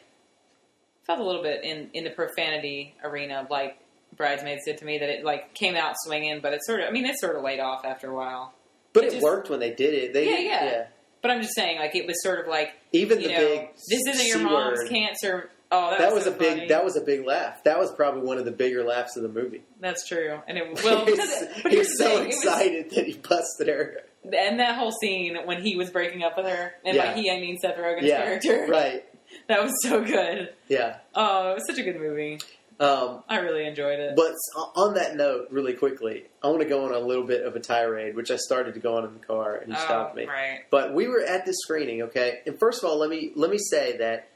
[1.06, 3.78] felt a little bit in in the profanity arena of like
[4.16, 6.92] Bridesmaids did to me that it like came out swinging, but it sort of I
[6.92, 8.54] mean it sort of laid off after a while.
[8.94, 10.14] But It it, just- worked when they did it.
[10.14, 10.86] They, Yeah, yeah.
[11.24, 14.02] But I'm just saying like it was sort of like Even the know big this
[14.08, 14.90] isn't your C mom's word.
[14.90, 15.50] cancer.
[15.72, 16.70] Oh, that, That was, was so a big.
[16.70, 17.64] That was a big laugh.
[17.64, 19.64] That was probably one of the bigger laughs of the movie.
[19.80, 23.06] That's true, and it well he was, but he was so it was- excited that
[23.08, 24.02] he busted her.
[24.24, 27.14] and that whole scene when he was breaking up with her, and Yeah.
[27.14, 29.04] by he I mean Seth Rogen's Yeah, character, right.
[29.48, 30.54] that was so good.
[30.68, 30.98] Yeah.
[31.16, 32.40] Oh, it was such a good movie.
[32.80, 34.16] Um, I really enjoyed it.
[34.16, 34.34] but
[34.76, 37.60] on that note, really quickly, I want to go on a little bit of a
[37.60, 40.26] tirade, which I started to go on in the car, and you oh, stopped me.
[40.26, 40.62] Right.
[40.72, 42.42] But we were at this screening, okay.
[42.48, 44.28] And first of all, let me let me say that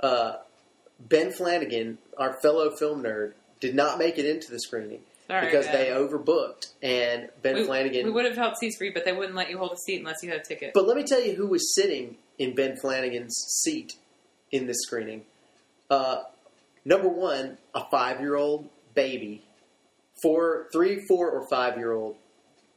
[0.00, 0.34] uh,
[1.08, 5.66] Ben Flanagan, our fellow film nerd, did not make it into the screening Sorry, because
[5.66, 5.74] Ben.
[5.74, 8.06] they overbooked, and Ben we, Flanagan.
[8.06, 9.98] We would have held seats for you, but they wouldn't let you hold a seat
[10.00, 10.72] unless you had a ticket.
[10.74, 13.94] But let me tell you who was sitting in Ben Flanagan's seat
[14.50, 15.22] in this screening.
[15.88, 16.22] Uh,
[16.84, 19.44] number one, a five-year-old baby,
[20.22, 22.16] four, three, four, or five-year-old.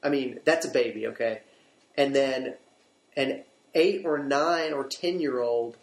[0.03, 1.41] I mean, that's a baby, okay.
[1.95, 2.55] And then
[3.15, 5.77] an eight or nine or ten-year-old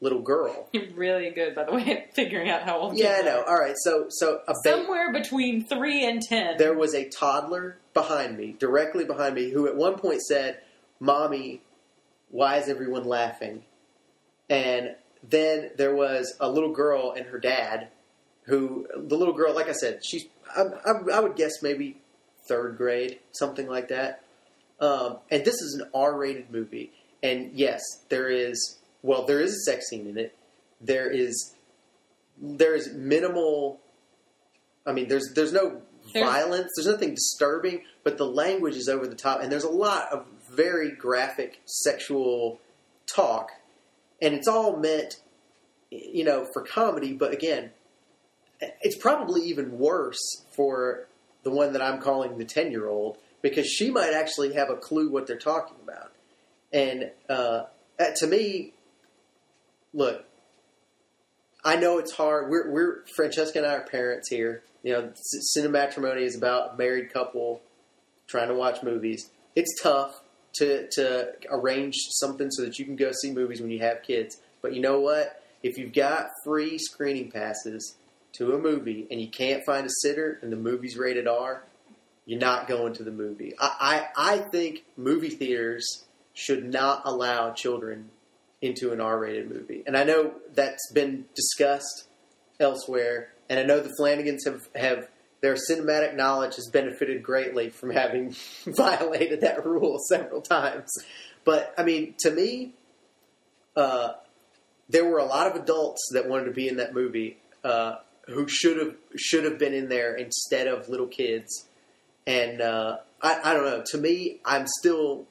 [0.00, 0.68] little girl.
[0.72, 2.98] You're really good, by the way, at figuring out how old.
[2.98, 3.40] Yeah, I know.
[3.40, 3.48] are.
[3.48, 4.76] All right, so so a baby.
[4.76, 6.56] Somewhere between three and ten.
[6.58, 10.60] there was a toddler behind me, directly behind me, who at one point said,
[11.00, 11.62] "Mommy,
[12.30, 13.64] why is everyone laughing?"
[14.48, 14.96] And
[15.28, 17.88] then there was a little girl and her dad,
[18.44, 21.98] who the little girl, like I said, she's I, I, I would guess maybe
[22.48, 24.22] third grade, something like that.
[24.78, 29.70] Um, and this is an R-rated movie, and yes, there is well, there is a
[29.70, 30.36] sex scene in it.
[30.80, 31.54] There is
[32.38, 33.80] there is minimal.
[34.86, 35.82] I mean, there's there's no
[36.12, 36.70] There's- violence.
[36.76, 40.26] There's nothing disturbing, but the language is over the top, and there's a lot of
[40.50, 42.60] very graphic sexual
[43.06, 43.50] talk,
[44.22, 45.20] and it's all meant,
[45.90, 47.12] you know, for comedy.
[47.14, 47.70] But again,
[48.60, 50.20] it's probably even worse
[50.54, 51.08] for
[51.42, 54.76] the one that I'm calling the ten year old because she might actually have a
[54.76, 56.12] clue what they're talking about,
[56.72, 57.64] and uh,
[57.98, 58.72] uh, to me,
[59.96, 60.24] look.
[61.64, 62.48] I know it's hard.
[62.48, 64.62] We're, we're Francesca and I are parents here.
[64.84, 65.12] You know,
[65.56, 67.60] Cinematrimony is about a married couple
[68.28, 69.30] trying to watch movies.
[69.56, 70.20] It's tough
[70.56, 74.36] to to arrange something so that you can go see movies when you have kids.
[74.62, 75.42] But you know what?
[75.62, 77.96] If you've got free screening passes
[78.34, 81.64] to a movie and you can't find a sitter and the movie's rated R,
[82.26, 83.54] you're not going to the movie.
[83.58, 86.04] I, I, I think movie theaters
[86.34, 88.10] should not allow children
[88.62, 89.82] into an R-rated movie.
[89.86, 92.08] And I know that's been discussed
[92.58, 95.08] elsewhere, and I know the Flanagans have, have
[95.40, 98.34] their cinematic knowledge has benefited greatly from having
[98.66, 100.90] violated that rule several times.
[101.44, 102.72] But I mean, to me,
[103.76, 104.14] uh,
[104.88, 108.48] there were a lot of adults that wanted to be in that movie uh, who
[108.48, 111.66] should have should have been in there instead of little kids.
[112.26, 113.84] And uh, I, I don't know.
[113.92, 115.26] To me, I'm still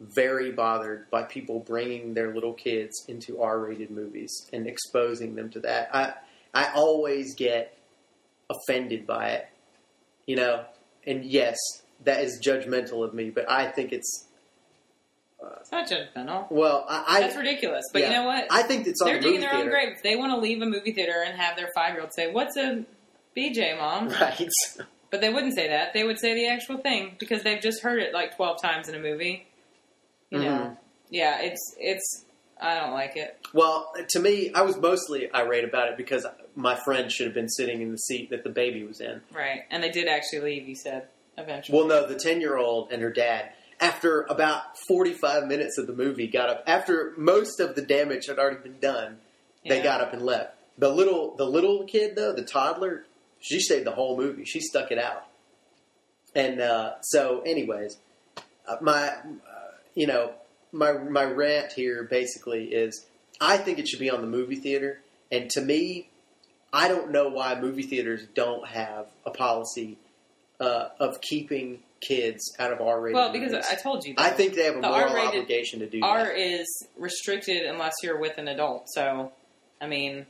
[0.00, 5.60] very bothered by people bringing their little kids into R-rated movies and exposing them to
[5.60, 5.88] that.
[5.94, 6.12] I
[6.54, 7.76] I always get
[8.50, 9.48] offended by it,
[10.26, 10.64] you know.
[11.06, 11.56] And yes,
[12.04, 14.26] that is judgmental of me, but I think it's
[15.42, 16.50] uh, It's not judgmental.
[16.50, 16.84] well.
[16.88, 17.84] I, That's ridiculous.
[17.92, 18.08] But yeah.
[18.08, 18.46] you know what?
[18.50, 19.70] I think it's on They're digging their own theater.
[19.70, 19.88] grave.
[19.96, 22.32] If they want to leave a movie theater and have their five year old say,
[22.32, 22.84] What's a
[23.36, 24.08] BJ, mom?
[24.20, 24.48] Right.
[25.10, 25.92] But they wouldn't say that.
[25.92, 28.94] They would say the actual thing because they've just heard it like 12 times in
[28.94, 29.46] a movie.
[30.30, 30.44] You know?
[30.44, 30.76] Mhm.
[31.10, 32.24] Yeah, it's, it's,
[32.60, 33.38] I don't like it.
[33.52, 37.48] Well, to me, I was mostly irate about it because my friend should have been
[37.48, 39.20] sitting in the seat that the baby was in.
[39.32, 39.62] Right.
[39.70, 41.08] And they did actually leave, you said,
[41.38, 41.78] eventually.
[41.78, 45.92] Well, no, the 10 year old and her dad, after about 45 minutes of the
[45.92, 46.64] movie, got up.
[46.66, 49.18] After most of the damage had already been done,
[49.68, 50.54] they got up and left.
[50.78, 53.04] The little, the little kid, though, the toddler,
[53.40, 54.44] she stayed the whole movie.
[54.44, 55.26] She stuck it out.
[56.34, 57.98] And uh, so, anyways,
[58.68, 59.14] uh, my,
[59.96, 60.32] you know,
[60.70, 63.04] my my rant here basically is,
[63.40, 65.00] I think it should be on the movie theater.
[65.32, 66.08] And to me,
[66.72, 69.98] I don't know why movie theaters don't have a policy
[70.60, 73.14] uh, of keeping kids out of R-rated.
[73.16, 73.66] Well, because movies.
[73.70, 74.20] I told you, that.
[74.20, 76.38] I think they have a the moral R-rated- obligation to do R that.
[76.38, 78.84] is restricted unless you're with an adult.
[78.90, 79.32] So,
[79.80, 80.26] I mean,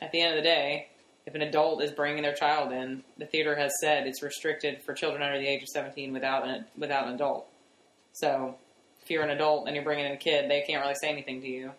[0.00, 0.88] at the end of the day,
[1.26, 4.94] if an adult is bringing their child in, the theater has said it's restricted for
[4.94, 7.46] children under the age of 17 without an, without an adult.
[8.14, 8.56] So,
[9.10, 11.40] if you're an adult and you're bringing in a kid, they can't really say anything
[11.40, 11.72] to you.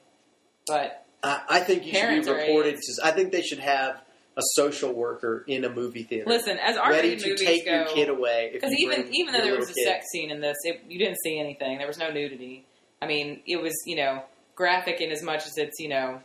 [0.67, 2.75] But I, I think you should be reported.
[2.75, 4.01] To, I think they should have
[4.37, 7.85] a social worker in a movie theater, listen, as ready R-rated to take go, your
[7.85, 8.49] kid away.
[8.51, 9.85] Because even even though there was a kid.
[9.85, 11.77] sex scene in this, it, you didn't see anything.
[11.77, 12.65] There was no nudity.
[13.01, 14.23] I mean, it was you know
[14.55, 16.19] graphic in as much as it's you know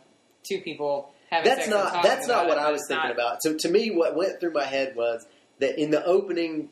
[0.47, 3.43] two people having That's not that's not what it, I was thinking not- about.
[3.43, 5.25] So to me, what went through my head was
[5.59, 6.69] that in the opening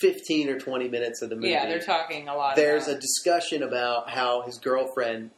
[0.00, 2.56] fifteen or twenty minutes of the movie, Yeah, they're talking a lot.
[2.56, 5.30] there's a discussion about how his girlfriend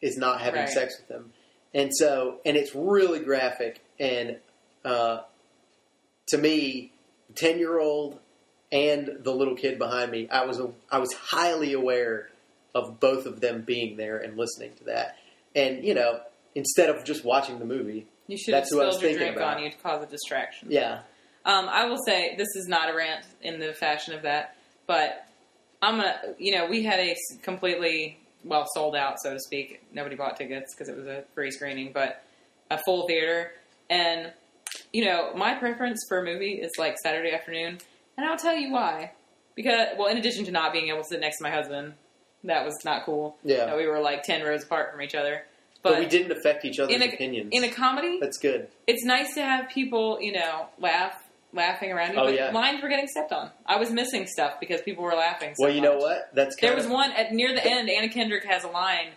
[0.00, 0.68] is not having Right.
[0.68, 1.32] sex with him,
[1.74, 3.80] and so and it's really graphic.
[4.00, 4.38] And
[4.84, 5.20] uh,
[6.28, 6.92] to me,
[7.34, 8.18] ten year old
[8.70, 12.28] and the little kid behind me, I was I was highly aware
[12.74, 15.16] of both of them being there and listening to that.
[15.54, 16.20] And you know,
[16.54, 19.58] instead of just watching the movie, you should have that's was spilled your drink about.
[19.58, 20.68] on you to cause a distraction.
[20.70, 21.00] yeah,
[21.44, 25.26] Um, I will say this is not a rant in the fashion of that, but
[25.80, 26.16] I'm gonna.
[26.38, 29.82] You know, we had a completely well sold out, so to speak.
[29.92, 32.22] Nobody bought tickets because it was a free screening, but
[32.70, 33.52] a full theater.
[33.90, 34.32] And
[34.92, 37.78] you know, my preference for a movie is like Saturday afternoon,
[38.16, 39.12] and I'll tell you why.
[39.54, 41.94] Because well, in addition to not being able to sit next to my husband,
[42.44, 43.36] that was not cool.
[43.44, 43.66] yeah.
[43.66, 45.44] That we were like ten rows apart from each other.
[45.82, 47.50] but, But, we didn't affect each other's in a opinions.
[47.52, 48.68] in a comedy, that's good.
[48.86, 51.21] it's nice to have people, you know, laugh,
[51.52, 52.18] laughing around you.
[52.20, 52.50] Oh, but yeah.
[52.50, 53.50] lines were getting stepped on.
[53.66, 55.54] I was missing stuff because people were laughing.
[55.56, 56.30] So well, you know what?
[56.34, 57.88] That's There was one at near the end.
[57.90, 59.08] Anna Kendrick has a line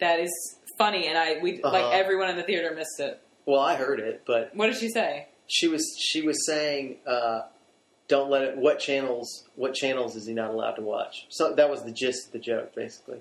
[0.00, 0.30] that is
[0.78, 1.72] funny, and I we Uh-huh.
[1.72, 3.20] like everyone in the theater missed it.
[3.46, 5.28] Well, I heard it, but What did she say?
[5.48, 7.42] she was she was saying, uh,
[8.08, 9.44] "Don't let it." What channels?
[9.56, 11.26] What channels is he not allowed to watch?
[11.28, 13.18] So that was the gist of the joke, basically.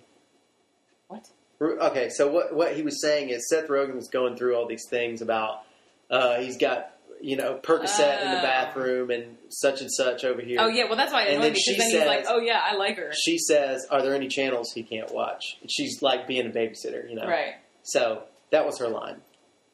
[1.07, 1.27] What?
[1.61, 4.85] Okay, so what what he was saying is Seth Rogen was going through all these
[4.89, 5.63] things about
[6.09, 8.43] uh, he's got you know Percocet in the Oh.
[8.43, 10.57] bathroom and such and such over here.
[10.59, 12.61] Oh yeah, well that's why And annoyed she because then he's like, says- "Oh yeah,
[12.63, 16.45] I like her." She says, "Are there any channels he can't watch?" She's like being
[16.47, 17.27] a babysitter, you know.
[17.27, 17.55] Right.
[17.83, 19.21] So that was her line.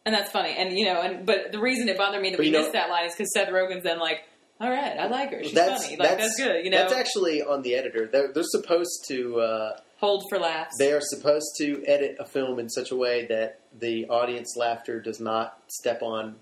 [0.05, 0.55] And that's funny.
[0.57, 2.59] And you know, and but the reason it bothered me that But we you know-
[2.61, 4.23] missed that line is because Seth Rogen's then like,
[4.61, 5.43] "All right, I like her.
[5.43, 5.97] She's that's, funny.
[5.97, 8.07] Like that's, good." You know, that's actually on the editor.
[8.11, 9.39] They're, they're supposed to.
[9.39, 10.75] Uh, hold for laughs.
[10.77, 14.99] They are supposed to edit a film in such a way that the audience laughter
[14.99, 16.35] does not step on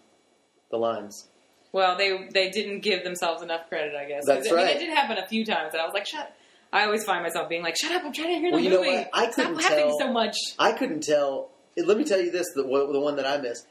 [0.73, 1.27] the lines.
[1.71, 4.25] Well, they they didn't give themselves enough credit, I guess.
[4.25, 4.75] That's I mean, right.
[4.75, 6.35] it did happen a few times, and I was like, "Shut."
[6.73, 8.03] I always find myself being like, "Shut up!
[8.03, 9.09] I'm trying to hear the Well, you know what?
[9.13, 11.49] I couldn't laughing tell- so much." I couldn't tell.
[11.77, 13.67] Let me tell you this: the, the one that I missed.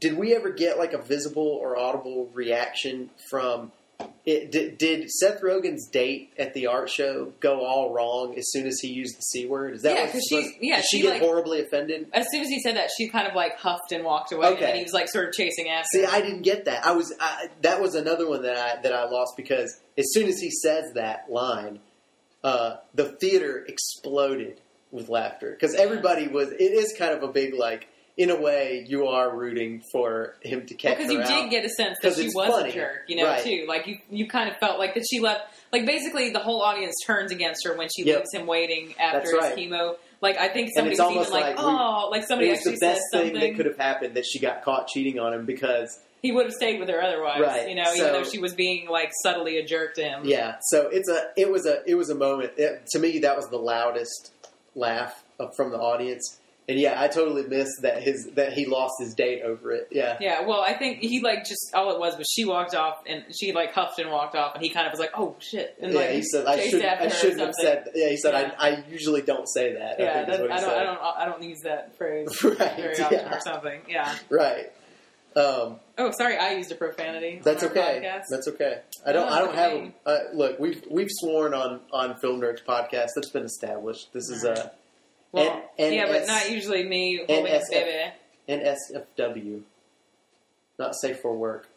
[0.00, 3.72] Did we ever get like a visible or audible reaction from?
[4.24, 8.66] It, did, did Seth Rogen's date at the art show go all wrong as soon
[8.68, 9.74] as he used the c word?
[9.74, 12.06] Is that Yeah, what 'cause she- yeah, did she, she, get like- horribly offended?
[12.12, 14.64] As soon as he said that, she kind of like huffed and walked away, Okay.
[14.66, 15.86] and he was like sort of chasing after.
[15.92, 16.08] See, her.
[16.10, 16.86] I didn't get that.
[16.86, 20.28] I was I, that was another one that I that I lost because as soon
[20.28, 21.80] as he says that line,
[22.44, 24.60] uh, the theater exploded
[24.90, 26.50] with laughter because everybody was.
[26.52, 27.88] It is kind of a big like.
[28.18, 31.26] In a way, you are rooting for him to catch because her you out.
[31.28, 32.68] did get a sense that she was funny.
[32.68, 33.42] a jerk, you know, Right.
[33.42, 33.64] too.
[33.66, 35.44] Like you, you kind of felt like that she left.
[35.72, 38.18] Like basically, the whole audience turns against her when she Yep.
[38.18, 39.96] leaves him waiting after his chemo.
[40.20, 42.52] Like I think And somebody it's was even like, like we- "Oh," like somebody it
[42.52, 43.50] was actually the best said thing something.
[43.50, 46.54] that could have happened that she got caught cheating on him because he would have
[46.54, 47.68] stayed with her otherwise, Right.
[47.70, 50.20] you know, So- even though she was being like subtly a jerk to him.
[50.24, 50.56] yeah.
[50.68, 53.48] So it's a it was a it was a moment it, to me that was
[53.48, 54.32] the loudest
[54.74, 55.24] laugh
[55.56, 56.38] from the audience.
[56.68, 59.88] And yeah, I totally missed that his that he lost his date over it.
[59.90, 60.16] Yeah.
[60.20, 63.24] Yeah, well, I think he like just all it was was she walked off and
[63.34, 65.92] she like huffed and walked off, and he kind of was like, "Oh shit!" And
[65.92, 66.84] yeah, like he said I shouldn't.
[66.84, 67.88] I shouldn't have said.
[67.94, 68.54] Yeah, he said Yeah.
[68.58, 70.00] I, I usually don't say that.
[70.00, 70.76] I Yeah, is that, I don't, said.
[70.78, 73.36] I don't, I don't use that phrase Right, very often yeah.
[73.36, 73.80] or something.
[73.88, 74.14] Yeah.
[74.30, 74.72] Right.
[75.34, 77.40] Um, Oh, sorry, I used a profanity.
[77.42, 78.00] that's okay.
[78.02, 78.24] podcast.
[78.30, 78.80] That's okay.
[79.04, 79.28] I don't.
[79.28, 79.72] Oh, I don't have.
[79.72, 83.08] A, uh, look, we've we've sworn on on Film Nerds podcast.
[83.14, 84.12] That's been established.
[84.12, 84.72] This is a
[85.32, 87.70] well, N- yeah, but not usually me holding a NSF.
[87.70, 88.12] baby.
[88.48, 89.62] NSFW,
[90.78, 91.68] not safe for work.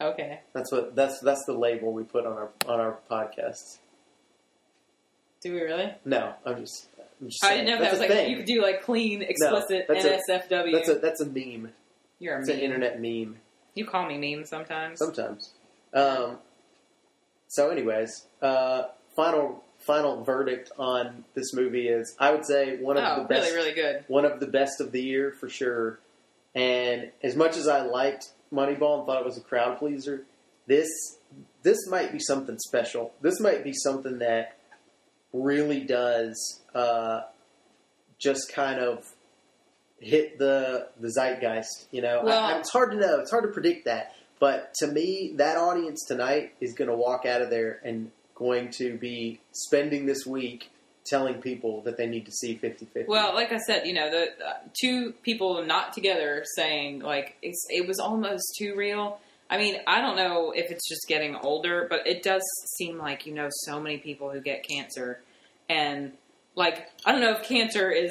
[0.00, 0.40] Okay.
[0.52, 0.94] That's what.
[0.94, 3.78] That's that's the label we put on our on our podcasts.
[5.42, 5.92] Do we really?
[6.04, 6.88] No, I'm just.
[7.20, 8.30] I'm just I didn't know if that's that was like thing.
[8.30, 10.72] you could do like clean, explicit that's a- NSFW.
[10.72, 11.72] That's a that's a meme.
[12.18, 12.58] You're a It's meme.
[12.58, 13.36] an internet meme.
[13.74, 14.98] You call me meme sometimes.
[14.98, 15.50] Sometimes.
[15.92, 16.38] Um,
[17.48, 18.84] so, anyways, uh,
[19.16, 23.52] final final verdict on this movie is I would say one of oh, the best
[23.52, 24.04] really, really good.
[24.08, 25.98] one of the best of the year for sure.
[26.54, 30.24] And as much as I liked Moneyball and thought it was a crowd pleaser,
[30.66, 30.88] this
[31.62, 33.12] this might be something special.
[33.20, 34.56] This might be something that
[35.32, 37.22] really does uh,
[38.18, 39.04] just kind of
[39.98, 41.88] hit the the zeitgeist.
[41.90, 43.20] You know, Well- I, it's hard to know.
[43.20, 44.14] It's hard to predict that.
[44.40, 48.70] But to me, that audience tonight is going to walk out of there and going
[48.72, 50.70] to be spending this week
[51.04, 53.06] telling people that they need to see 50-50.
[53.06, 57.66] Well, like I said, you know, the uh, two people not together saying like it's,
[57.70, 59.18] it was almost too real.
[59.50, 62.42] I mean, I don't know if it's just getting older, but it does
[62.78, 65.20] seem like you know so many people who get cancer,
[65.68, 66.12] and
[66.56, 68.10] like I don't know if cancer is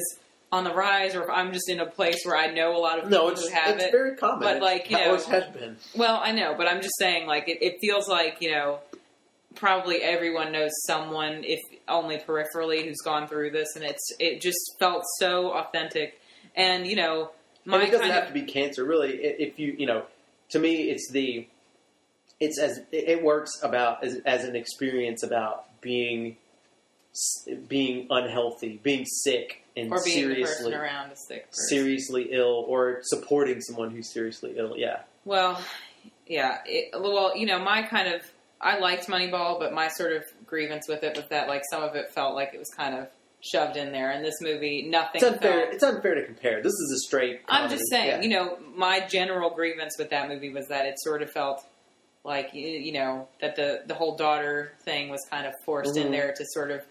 [0.52, 3.00] on the rise or if I'm just in a place where I know a lot
[3.00, 3.92] of people no, it's, who have it's it.
[3.92, 4.42] very common.
[4.42, 5.78] but, like, you know- always has been.
[5.96, 8.78] Well, I know, but I'm just saying, like, it, it feels like, you know,
[9.56, 14.60] probably everyone knows someone, if only peripherally, who's gone through this, and it's it just
[14.80, 16.20] felt so authentic.
[16.56, 17.32] And, you know,
[17.66, 19.12] my and it doesn't have of, to be cancer, really.
[19.16, 20.06] If you, you know,
[20.50, 21.48] to me, it's the,
[22.40, 26.38] it's as it works about as, as an experience about being,
[27.68, 31.68] being unhealthy, being sick, and or being seriously, around a sick person.
[31.70, 34.76] seriously ill, or supporting someone who's seriously ill.
[34.78, 35.60] Yeah, Well,
[36.28, 36.60] yeah.
[36.66, 38.22] It, well, you know, my kind of
[38.64, 41.96] I liked Moneyball, but my sort of grievance with it was that like some of
[41.96, 43.08] it felt like it was kind of
[43.42, 44.10] shoved in there.
[44.12, 45.16] And this movie, nothing.
[45.22, 45.60] it's unfair.
[45.64, 46.62] Felt, It's unfair to compare.
[46.64, 47.42] This is a straight.
[47.50, 48.22] I'm just saying, Yeah.
[48.22, 51.62] you know, my general grievance with that movie was that it sort of felt
[52.24, 56.12] like you know that the the whole daughter thing was kind of forced in Mhm.
[56.12, 56.82] there to sort of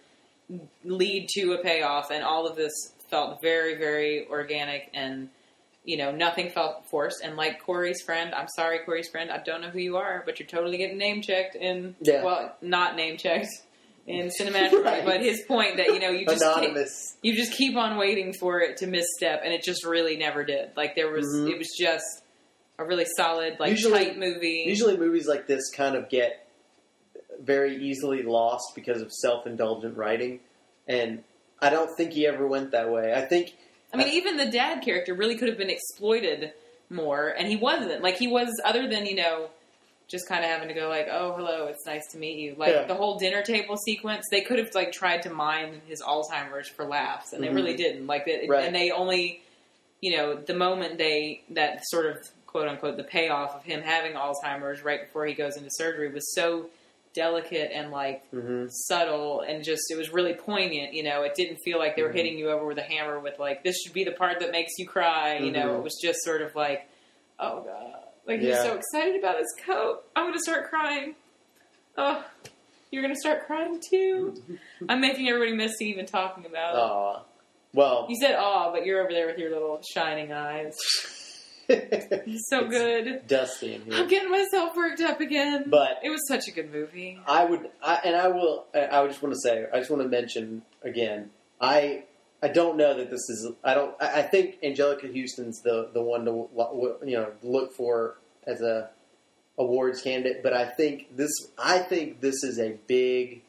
[0.85, 2.72] lead to a payoff, and all of this
[3.08, 5.30] felt very very organic and.
[5.85, 7.23] You know, nothing felt forced.
[7.25, 10.38] And like Corey's friend, I'm sorry, Corey's friend, I don't know who you are, but
[10.38, 12.23] you're totally getting name checked in, Yeah.
[12.23, 13.49] well, not name checked
[14.07, 14.85] in Cinematic.
[14.85, 15.05] Right.
[15.05, 16.77] But his point that, you know, you just keep,
[17.23, 20.71] you just keep on waiting for it to misstep, and it just really never did.
[20.77, 21.51] Like there was, Mhm.
[21.51, 22.05] it was just
[22.79, 24.64] a really solid, like Usually- tight movie.
[24.66, 26.47] Usually, movies like this kind of get
[27.40, 30.40] very easily lost because of self-indulgent writing,
[30.87, 31.25] and
[31.61, 33.12] I don't think he ever went that way.
[33.14, 33.55] I think
[33.92, 36.52] I mean, even the dad character really could have been exploited
[36.90, 38.02] more, and he wasn't.
[38.02, 39.48] Like he was, other than you know,
[40.09, 42.72] just kind of having to go like, "Oh, hello, it's nice to meet you." Like
[42.72, 42.85] Yeah.
[42.85, 46.85] the whole dinner table sequence, they could have like tried to mine his Alzheimer's for
[46.85, 47.48] laughs, and Mhm.
[47.48, 48.07] they really didn't.
[48.07, 48.64] Like, it, Right.
[48.64, 49.42] and they only,
[50.00, 54.12] you know, the moment they that sort of quote unquote the payoff of him having
[54.12, 56.68] Alzheimer's right before he goes into surgery was so
[57.14, 58.68] delicate and like mhm.
[58.70, 62.09] subtle and just it was really poignant you know it didn't feel like they were
[62.11, 62.14] Mhm.
[62.14, 64.72] hitting you over with a hammer with like this should be the part that makes
[64.79, 65.79] you cry you know Mhm.
[65.79, 66.88] it was just sort of like
[67.38, 68.62] oh god like he's Yeah.
[68.62, 71.14] so excited about his coat i'm gonna start crying
[71.98, 72.25] oh
[72.90, 74.35] you're gonna start crying too
[74.88, 77.22] i'm making everybody miss even talking about it Aw.
[77.75, 80.77] well, you said oh but you're over there with your little shining eyes
[82.48, 86.50] so good dusty in i'm getting myself worked up again But it was such a
[86.50, 88.66] good movie I would, I, and I will.
[88.74, 91.30] I- I just want to say, I just want to mention again.
[91.61, 92.04] I,
[92.42, 93.50] I don't know that this is.
[93.62, 93.94] I don't.
[94.00, 96.48] I, I think Anjelica Huston's the the one to
[97.04, 98.90] you know look for as a
[99.58, 100.42] awards candidate.
[100.42, 101.30] But I think this.
[101.58, 103.42] I think this is a big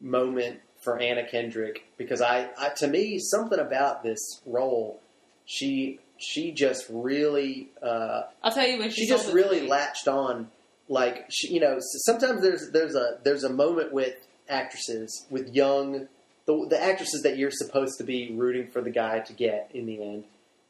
[0.00, 5.00] moment for Anna Kendrick because I, I to me something about this role.
[5.44, 7.68] She she just really.
[7.82, 10.48] Uh, i'll tell you when she, she just really latched on
[10.88, 14.14] like she, you know sometimes there's there's a there's a moment with
[14.48, 16.08] actresses with young
[16.46, 19.86] the, the actresses that you're supposed to be rooting for the guy to get in
[19.86, 20.24] the end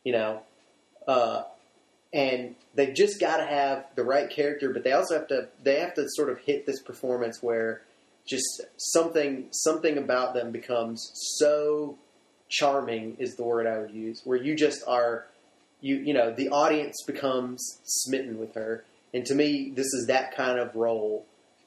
[0.04, 0.42] you know
[1.06, 1.44] uh,
[2.12, 5.80] and they've just got to have the right character but they also have to they
[5.80, 7.82] have to sort of hit this performance where
[8.26, 11.96] just something something about them becomes so
[12.48, 15.26] charming is the word I would use where you just are
[15.80, 20.34] you you know the audience becomes smitten with her and to me this is that
[20.36, 21.24] kind of role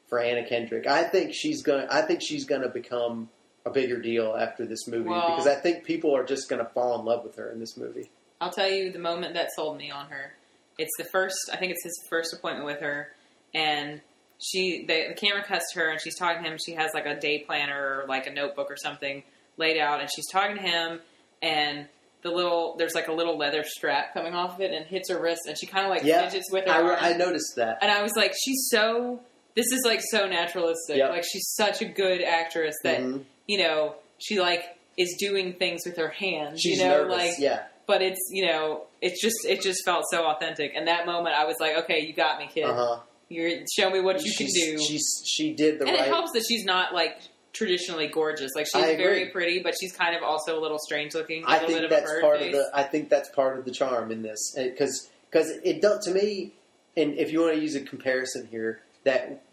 [0.10, 3.30] for Anna Kendrick I think she's going to I think she's going to become
[3.66, 6.70] a bigger deal after this movie Well- because I think people are just going to
[6.72, 8.10] fall in love with her in this movie
[8.42, 10.34] I'll tell you the moment that sold me on her.
[10.80, 11.38] It's the first.
[11.54, 13.14] I think it's his first appointment with her,
[13.54, 14.02] and
[14.40, 16.58] she the, the camera cuts her and she's talking to him.
[16.66, 19.22] She has like a day planner or like a notebook or something
[19.58, 21.00] laid out, and she's talking to him,
[21.44, 21.88] and
[22.24, 25.20] the little there's like a little leather strap coming off of it and hits her
[25.22, 26.72] wrist, and she kind of like Yeah, fidgets with her.
[26.72, 26.98] I, arm.
[27.00, 29.20] I noticed that and I was like, she's so.
[29.56, 30.96] This is like so naturalistic.
[30.98, 31.10] Yep.
[31.10, 33.24] Like she's such a good actress that Mhm.
[33.48, 34.64] you know she like
[34.98, 36.62] is doing things with her hands.
[36.62, 40.04] she's you know, nervous like yeah but it's you know it's just it just felt
[40.12, 43.00] so authentic and that moment i was like okay you got me kid uh-huh
[43.30, 46.32] you're show me what you can do she's she did the and right it helps
[46.34, 47.18] that she's not like
[47.54, 51.44] traditionally gorgeous like she's very pretty but she's kind of also a little strange looking
[51.46, 52.56] I think bit of that's part face.
[52.56, 52.72] of the.
[52.74, 56.54] I think that's part of the charm in this because because it does to me.
[56.98, 59.44] And if you want to use a comparison here, that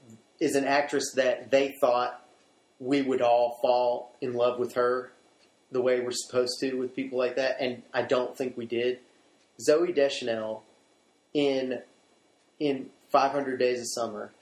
[0.41, 2.25] is an actress that they thought
[2.81, 5.13] we would all fall in love with her
[5.71, 9.01] the way we're supposed to with people like that, and I don't think we did.
[9.69, 10.63] Zooey Deschanel
[11.35, 11.83] in
[12.59, 14.33] in 500 Days of Summer,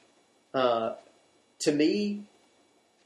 [0.54, 0.94] uh,
[1.60, 2.24] to me,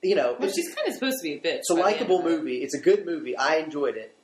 [0.02, 1.58] you know, Well, she's kind of supposed to be a bitch.
[1.58, 2.58] it's a by the end likable movie.
[2.62, 3.36] It's a good movie.
[3.36, 4.14] I enjoyed it,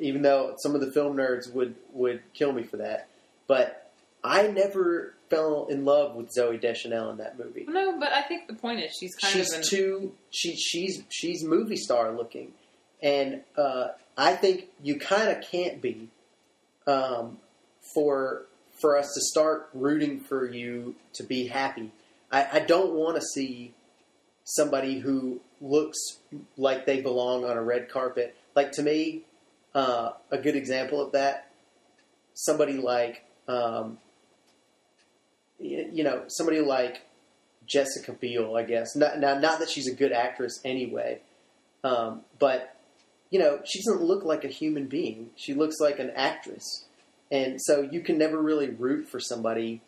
[0.00, 3.08] even though some of the film nerds would would kill me for that.
[3.46, 3.90] But
[4.24, 7.64] I never fell in love with Zooey Deschanel in that movie.
[7.68, 11.02] No, but I think the point is she's kind She's of an, too she she's
[11.10, 12.52] she's movie star looking,
[13.02, 16.08] and uh, I think you kind of can't be
[16.86, 17.38] um,
[17.94, 18.46] for
[18.80, 21.90] for us to start rooting for you to be happy.
[22.30, 23.72] I, I don't want to see
[24.46, 25.98] somebody who looks
[26.56, 28.34] like they belong on a red carpet.
[28.54, 29.22] Like to me,
[29.74, 31.50] uh, a good example of that,
[32.32, 33.98] somebody like um,
[35.58, 37.02] you know somebody like
[37.66, 38.94] Jessica Biel, I guess.
[38.96, 41.20] Not, now, not that she's a good actress anyway,
[41.84, 42.76] um, but
[43.30, 45.30] you know she doesn't look like a human being.
[45.36, 46.84] She looks like an actress,
[47.30, 49.82] and so you can never really root for somebody.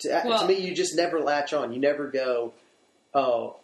[0.00, 1.72] To, to me, you just never latch on.
[1.72, 2.52] You never go,
[3.14, 3.56] oh,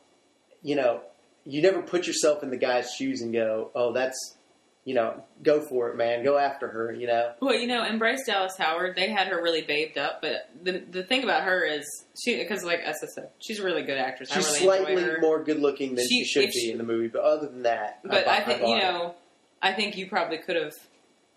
[0.63, 1.01] you know,
[1.45, 4.37] you never put yourself in the guy's shoes and go, oh, that's,
[4.85, 6.93] you know, go for it, man, go after her.
[6.93, 10.49] You know, Well, you know, Bryce Dallas Howard, they had her really babed up, but
[10.63, 11.85] the the thing about her is
[12.23, 14.31] she because like as I said, she's a really good actress.
[14.33, 16.85] she's I really slightly more good looking than she, She- should be she- in the
[16.85, 17.09] movie.
[17.09, 19.15] But other than that, But bu- I think you know,
[19.63, 20.73] I think you probably could have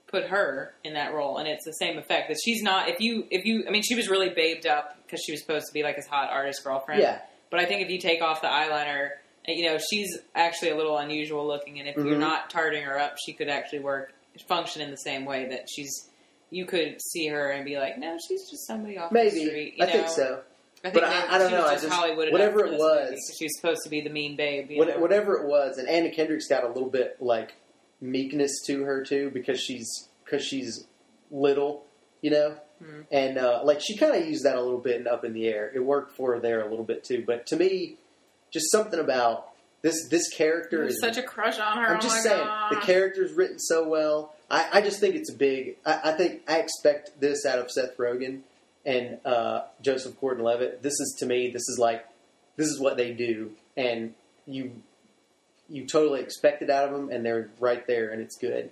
[0.08, 2.30] put her in that role, and it's the same effect.
[2.30, 2.88] That she's not.
[2.88, 5.66] If you, if you, I mean, she was really babed up because she was supposed
[5.68, 7.02] to be like his hot artist girlfriend.
[7.02, 7.20] yeah,
[7.54, 9.10] But I think if you take off the eyeliner,
[9.48, 12.08] uh, you know, she's actually a little unusual looking, and if Mhm.
[12.10, 14.12] you're not tarting her up, she could actually work,
[14.48, 16.10] function in the same way that she's.
[16.50, 19.76] You could see her and be like, no, she's just somebody off the street.
[19.78, 20.42] You I think so.
[20.84, 22.82] I think But I- I don't know, Was I just Hollywood whatever it for this
[22.82, 24.72] movie, was- she was supposed to be the mean babe.
[24.76, 24.98] What, know?
[24.98, 27.54] whatever it was, and Anna Kendrick's got a little bit like
[28.02, 30.88] meekness to her too because she's because she's
[31.30, 31.86] little,
[32.22, 33.06] you know, Mhm.
[33.12, 35.48] and uh, like she kind of used that a little bit and Up in the
[35.48, 35.72] Air.
[35.74, 37.24] It worked for her there a little bit too.
[37.26, 37.96] But to me,
[38.52, 39.50] just something about
[39.82, 41.88] this this character is such a crush on her.
[41.88, 42.72] I'm oh just my saying God.
[42.72, 44.34] the character's written so well.
[44.50, 45.78] I, I just think it's a big.
[45.86, 48.42] I, I think I expect this out of Seth Rogen
[48.86, 50.82] and uh, Joseph Gordon-Levitt.
[50.84, 51.50] This is to me.
[51.50, 52.06] This is like
[52.58, 54.14] this is what they do, and
[54.46, 54.72] you
[55.70, 58.70] you totally expect it out of them, and they're right there, and it's good.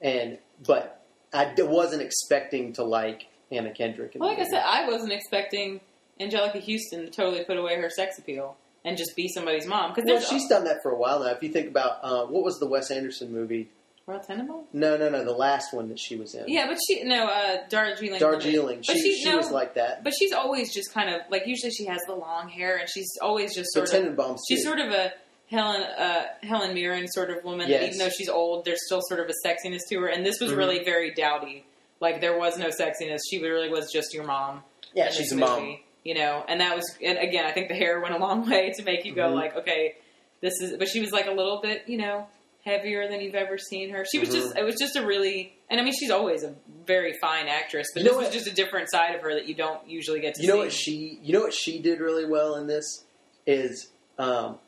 [0.00, 1.00] And but
[1.32, 4.12] I d- wasn't expecting to like Anna Kendrick.
[4.18, 5.80] Well, like I said, I wasn't expecting
[6.20, 9.92] Anjelica Huston to totally put away her sex appeal and just be somebody's mom.
[9.94, 11.30] Because well, she's done that for a while now.
[11.30, 13.68] If you think about uh, what was the Wes Anderson movie?
[14.06, 14.64] Royal Tenenbaum?
[14.72, 16.44] No, no, no, the last one that she was in.
[16.48, 18.18] Yeah, but she no uh, Darjeeling.
[18.18, 18.82] Darjeeling.
[18.86, 20.02] But She, she- she no, was like that.
[20.02, 23.08] But she's always just kind of like usually she has the long hair and she's
[23.22, 24.64] always just So sort of Tenenbaums she's too.
[24.68, 25.12] sort of a
[25.48, 27.68] Helen uh, Helen Mirren sort of woman.
[27.68, 27.94] That Yes.
[27.94, 30.06] even though she's old, there's still sort of a sexiness to her.
[30.08, 30.56] And this was Mhm.
[30.56, 31.64] really very dowdy.
[32.00, 33.18] Like there was no sexiness.
[33.30, 34.62] She really was just your mom.
[34.94, 35.78] yeah, she's this a mom.
[36.02, 38.72] You know, and that was and again, I think the hair went a long way
[38.76, 39.34] to make you go Mhm.
[39.34, 39.94] like, okay,
[40.40, 40.76] this is.
[40.78, 42.26] But she was like a little bit, you know,
[42.64, 44.04] heavier than you've ever seen her.
[44.10, 44.54] She was just.
[44.54, 44.58] Mhm.
[44.60, 45.54] It was just a really.
[45.68, 46.54] And I mean, she's always a
[46.86, 49.34] very fine actress, but You know this was what- just a different side of her
[49.34, 50.58] that you don't usually get to You know see.
[50.60, 51.18] what she?
[51.22, 53.04] You know what she did really well in this
[53.46, 54.58] is um,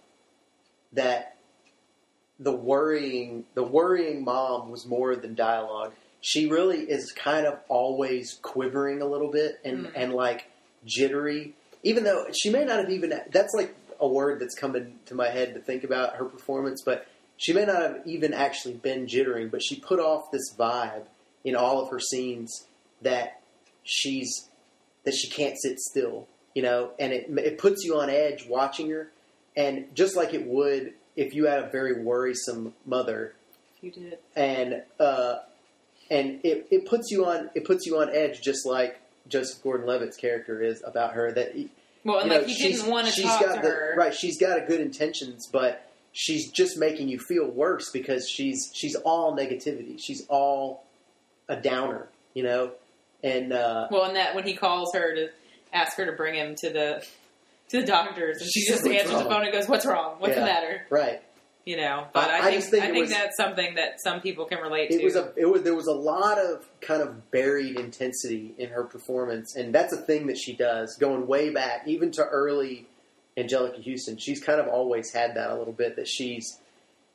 [0.92, 1.36] that
[2.38, 5.92] the worrying the worrying mom was more than dialogue.
[6.22, 9.92] She really is kind of always quivering a little bit and Mm.
[9.94, 10.46] and like
[10.86, 13.12] jittery, even though she may not have even.
[13.30, 17.06] That's like a word that's coming to my head to think about her performance, but
[17.36, 21.04] she may not have even actually been jittering, but she put off this vibe
[21.44, 22.66] in all of her scenes
[23.02, 23.40] that
[23.84, 24.48] she's
[25.04, 28.88] that she can't sit still, you know, and it it puts you on edge watching
[28.90, 29.10] her,
[29.56, 33.34] and just like it would if you had a very worrisome mother,
[33.80, 34.18] you did.
[34.36, 35.38] and uh,
[36.12, 40.16] and it, it puts you on it puts you on edge just like Joseph Gordon-Levitt's
[40.16, 41.54] character is about her that
[42.04, 43.68] Well, and you know, like you she's- didn't want to she's talk got to the,
[43.68, 43.94] her.
[43.96, 48.70] Right, she's got a good intentions, but she's just making you feel worse because she's
[48.74, 49.98] she's all negativity.
[49.98, 50.84] She's all
[51.48, 52.72] a downer, you know.
[53.24, 55.28] And uh, Well, and that when he calls her to
[55.72, 57.06] ask her to bring him to the
[57.68, 60.16] to the doctors, and she just says, "What's answers the phone and goes, "What's wrong?
[60.18, 61.22] What's the matter?" right,
[61.64, 62.06] You know.
[62.12, 64.44] But I- I, I think just think I think was- that's something that some people
[64.46, 65.04] can relate it to.
[65.04, 68.84] was a it was there was a lot of kind of buried intensity in her
[68.84, 72.86] performance, and that's a thing that she does going way back, even to early
[73.36, 74.18] Anjelica Huston.
[74.18, 76.58] She's kind of always had that a little bit that she's.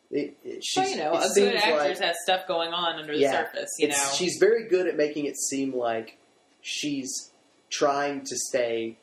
[0.09, 3.11] It, it, she's well, you know, a good actress like- has stuff going on under
[3.11, 3.29] Yeah.
[3.31, 3.69] the surface.
[3.77, 6.17] You know, she's very good at making it seem like
[6.61, 7.31] she's
[7.69, 8.97] trying to stay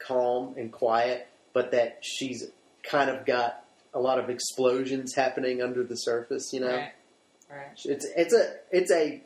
[0.00, 2.48] calm and quiet, but that she's
[2.82, 3.63] kind of got
[3.94, 6.50] a lot of explosions happening under the surface.
[6.52, 6.92] You know, Right.
[7.50, 7.78] Right.
[7.84, 9.22] it's it's a it's a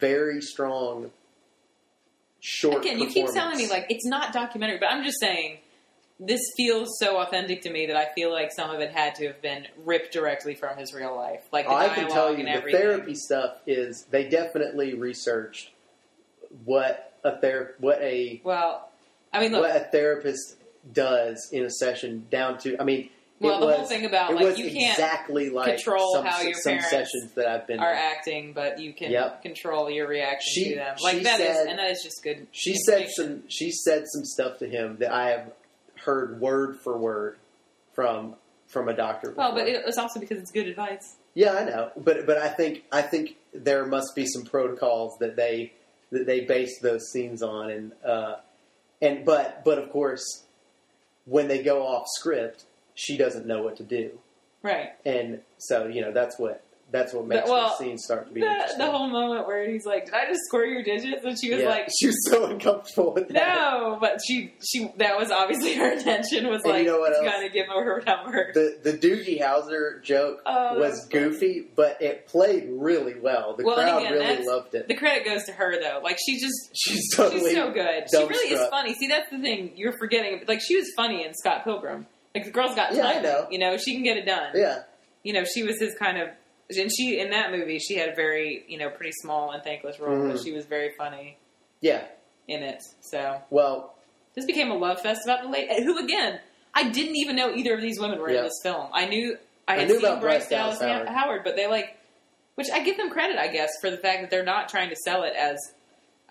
[0.00, 1.10] very strong
[2.40, 2.78] short.
[2.84, 5.58] Again, you keep telling me like it's not documentary, but I'm just saying
[6.20, 9.26] this feels so authentic to me that I feel like some of it had to
[9.28, 11.42] have been ripped directly from his real life.
[11.52, 12.80] Like the oh, I can tell you the everything.
[12.80, 15.70] therapy stuff is they definitely researched
[16.64, 18.88] what a ther- what a Well,
[19.32, 19.60] I mean, look.
[19.62, 20.56] what a therapist
[20.92, 23.10] does in a session down to I mean
[23.40, 26.40] well, it the was, whole thing about like you can't exactly like control some, how
[26.42, 27.98] your some parents sessions that I've been are in.
[27.98, 29.42] acting, but you can Yep.
[29.42, 30.96] control your reaction She- to them.
[31.02, 32.46] Like that that is, said- and that is just good.
[32.52, 35.52] She said some she said some stuff to him that I have
[36.04, 37.38] heard word for word
[37.94, 38.34] from
[38.66, 39.32] from a doctor.
[39.36, 41.16] Well, but it, it's also because it's good advice.
[41.34, 45.36] Yeah, I know, but but I think I think there must be some protocols that
[45.36, 45.72] they
[46.10, 48.36] that they base those scenes on, and uh,
[49.00, 50.42] and but but of course,
[51.26, 52.64] when they go off script,
[52.98, 54.10] she doesn't know what to do,
[54.62, 54.90] Right.
[55.06, 58.40] and so you know that's what that's what makes well, the scene start to be
[58.40, 58.78] The, interesting.
[58.78, 61.60] the whole moment where he's like, "Did I just squirt your digits?" and she was
[61.60, 63.56] yeah, like, she was so uncomfortable with that.
[63.56, 67.12] "No," but she she that was obviously her intention was And like, you know what?
[67.22, 71.24] "Gonna give her her number." The the Doogie Howser joke Oh, was that's funny.
[71.28, 73.54] goofy, but it played really well.
[73.54, 74.88] The Well, crowd again, really loved it.
[74.88, 76.00] The credit goes to her though.
[76.02, 78.04] Like she just She's totally she's so good.
[78.10, 78.94] She really is funny.
[78.94, 80.42] See, that's the thing you're forgetting.
[80.48, 82.06] Like she was funny in Scott Pilgrim.
[82.34, 83.46] Like the girl's got Yeah, I know.
[83.50, 84.52] You know, she can get it done.
[84.54, 84.82] yeah.
[85.22, 86.28] You know, she was his kind of.
[86.78, 89.98] And she in that movie, she had a very you know pretty small and thankless
[89.98, 90.44] role, but Mhm.
[90.44, 91.38] she was very funny
[91.80, 92.04] Yeah.
[92.46, 92.82] in it.
[93.00, 93.94] So Well,
[94.34, 95.70] this became a love fest about the late.
[95.82, 96.40] Who again?
[96.74, 98.38] I didn't even know either of these women were Yeah.
[98.40, 98.88] in this film.
[98.92, 101.08] I knew I I had knew seen Bryce Dallas Dallas Howard.
[101.08, 101.44] Howard.
[101.44, 101.96] but they like,
[102.54, 104.96] which I give them credit, I guess, for the fact that they're not trying to
[104.96, 105.58] sell it as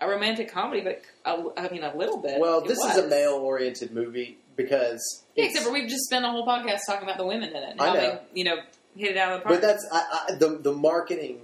[0.00, 1.02] a romantic comedy, but
[1.34, 2.40] a, I mean a little bit.
[2.40, 6.30] well, It this is a male-oriented movie because Yeah, except for we've just spent a
[6.30, 7.70] whole podcast talking about the women in it.
[7.70, 8.00] And I how know.
[8.00, 8.56] they, you know,
[8.96, 9.60] hit it out of the park.
[9.60, 9.98] But that's I,
[10.28, 11.40] I, the the marketing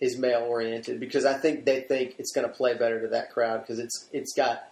[0.00, 3.32] is male oriented because I think they think it's going to play better to that
[3.32, 4.68] crowd because it's it's got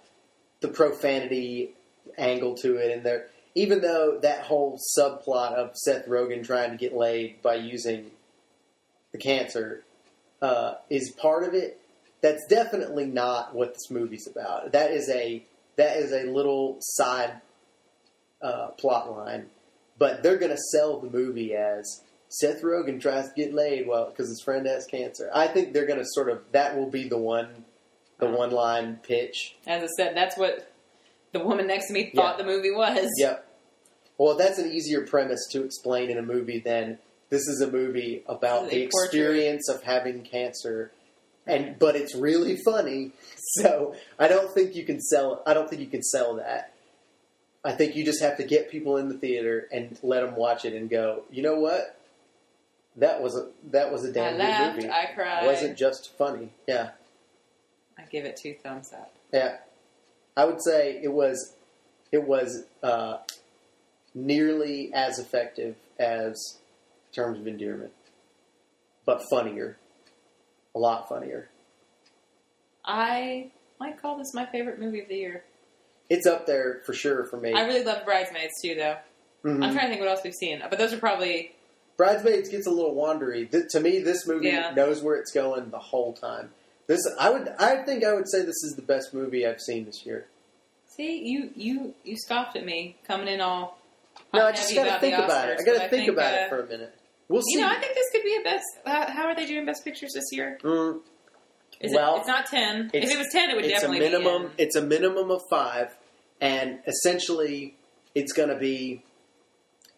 [0.61, 1.74] the profanity
[2.18, 6.76] angle to it, and they're even though that whole subplot of Seth Rogen trying to
[6.76, 8.11] get laid by using
[9.12, 9.82] the cancer
[10.40, 11.80] uh, is part of it.
[12.23, 14.73] That's definitely not what this movie's about.
[14.73, 15.43] That is a
[15.77, 17.41] that is a little side
[18.43, 19.47] uh, plot line,
[19.99, 24.07] but they're going to sell the movie as Seth Rogen tries to get laid well
[24.07, 25.31] because his friend has cancer.
[25.35, 27.64] I think they're going to sort of that will be the one
[28.18, 28.37] the Uh-huh.
[28.37, 29.57] one line pitch.
[29.66, 30.71] As I said, that's what
[31.33, 32.45] the woman next to me thought Yeah.
[32.45, 33.09] the movie was.
[33.16, 33.47] Yep.
[34.18, 36.99] Well, that's an easier premise to explain in a movie than
[37.31, 39.05] this is a movie about the portrait.
[39.14, 40.91] experience of having cancer,
[41.51, 43.12] and but it's really funny.
[43.55, 45.42] So I don't think you can sell.
[45.44, 46.72] I don't think you can sell that.
[47.64, 50.64] I think you just have to get people in the theater and let them watch
[50.64, 51.24] it and go.
[51.32, 51.98] You know what?
[52.96, 54.94] That was a that was a damn laughed, good movie.
[54.94, 55.42] I cried.
[55.42, 56.51] It wasn't just funny.
[56.68, 56.90] Yeah.
[57.98, 59.12] I give it two thumbs up.
[59.32, 59.57] Yeah,
[60.36, 61.55] I would say it was
[62.12, 63.18] it was uh,
[64.14, 66.59] nearly as effective as
[67.12, 67.92] Terms of Endearment,
[69.05, 69.76] but funnier,
[70.75, 71.49] a lot funnier.
[72.85, 75.45] I might call this my favorite movie of the year.
[76.09, 77.53] It's up there for sure for me.
[77.53, 78.97] I really love Bridesmaids too, though.
[79.45, 79.64] Mhm.
[79.64, 81.55] I'm trying to think what else we've seen, but those are probably
[81.97, 83.51] Bridesmaids gets a little wandery.
[83.51, 84.71] Th- to me, this movie Yeah.
[84.75, 86.53] knows where it's going the whole time.
[86.87, 89.85] This, I would, I think, I would say this is the best movie I've seen
[89.85, 90.27] this year.
[90.87, 93.79] see you you you scoffed at me coming in all.
[94.35, 95.61] No, I just gotta think the about it.
[95.61, 96.93] I gotta but think about uh, it for a minute.
[97.31, 97.59] We'll see.
[97.59, 98.64] You know, I think this could be a best.
[98.85, 100.59] How, how are they doing best pictures this year?
[100.64, 101.01] Mm,
[101.81, 102.18] Is Well, it?
[102.18, 102.91] It's not ten.
[102.93, 104.43] If it was ten, it would it's a definitely minimum.
[104.43, 104.47] be.
[104.49, 104.66] in.
[104.66, 105.97] It's a minimum of five,
[106.41, 107.76] and essentially,
[108.16, 109.05] it's going to be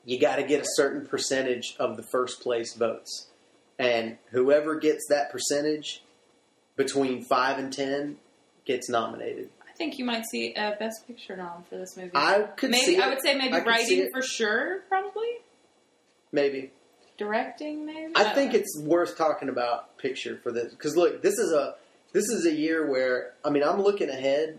[0.05, 3.29] you got to get a certain percentage of the first place votes,
[3.79, 6.03] and whoever gets that percentage
[6.77, 8.19] between five and ten
[8.67, 9.49] gets nominated.
[9.67, 12.11] I think you might see a best picture nom for this movie.
[12.15, 13.01] I could maybe see.
[13.01, 13.15] I it.
[13.15, 15.29] would say maybe I writing for sure, probably
[16.31, 16.73] maybe.
[17.25, 18.13] Directing, maybe.
[18.17, 18.59] I don't think know.
[18.61, 21.75] it's worth talking about picture for this because look, this is a
[22.13, 24.59] this is a year where I mean I'm looking ahead.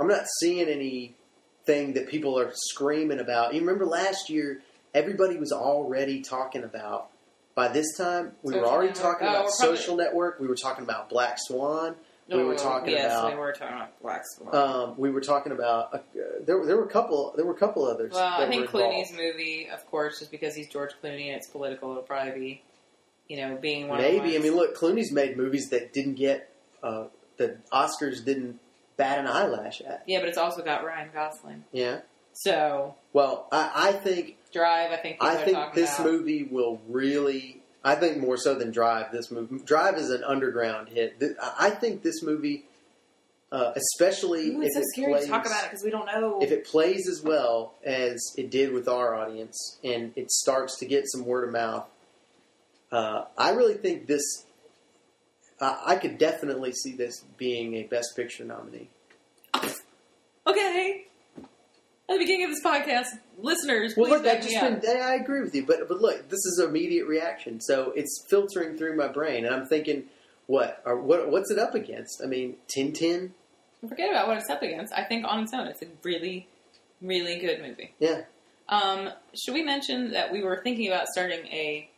[0.00, 3.54] I'm not seeing anything that people are screaming about.
[3.54, 4.62] You remember last year,
[4.94, 7.08] everybody was already talking about.
[7.54, 9.02] By this time, we were already Network.
[9.02, 10.38] talking Oh, about probably- Social Network.
[10.38, 11.96] We were talking about Black Swan.
[12.28, 14.54] We were Oh, talking yes, about- we were talking about Black Swan.
[14.54, 15.98] Um, we were talking about uh,
[16.44, 16.64] there.
[16.66, 17.32] There were a couple.
[17.36, 18.12] There were a couple others.
[18.12, 21.90] well, I think Clooney's movie, of course, just because he's George Clooney and it's political,
[21.92, 22.62] it'll probably be,
[23.28, 23.98] you know, being one.
[23.98, 24.36] Maybe.
[24.36, 26.52] Of I mean, look, Clooney's made movies that didn't get
[26.82, 27.04] uh,
[27.38, 28.60] the Oscars didn't
[28.96, 30.02] bat an eyelash at.
[30.06, 31.64] yeah, but it's also got Ryan Gosling.
[31.72, 32.00] Yeah.
[32.32, 36.10] So Well, I, I think Drive, I think I think this about.
[36.12, 37.57] movie will really.
[37.84, 39.12] I think more so than Drive.
[39.12, 41.20] This movie, Drive is an underground hit.
[41.20, 42.64] Th- I think this movie,
[43.52, 46.06] uh, especially Ooh, if so it scary plays, to talk about it because we don't
[46.06, 46.40] know.
[46.42, 50.86] if it plays as well as it did with our audience, and it starts to
[50.86, 51.86] get some word of mouth,
[52.92, 54.44] uh, I really think this.
[55.60, 58.90] Uh, I could definitely see this being a Best Picture nominee.
[60.46, 61.07] okay.
[62.08, 65.54] At the beginning of this podcast, listeners, Well, look, I just been, I agree with
[65.54, 69.44] you, but but look, this is an immediate reaction, so it's filtering through my brain,
[69.44, 70.04] and I'm thinking,
[70.46, 72.22] what or what what's it up against?
[72.24, 73.30] I mean, Tintin,
[73.86, 74.92] Forget about what it's up against.
[74.92, 76.48] I think on its own, it's a really,
[77.02, 77.94] really good movie.
[77.98, 78.22] yeah.
[78.70, 81.88] Um, should we mention that we were thinking about starting a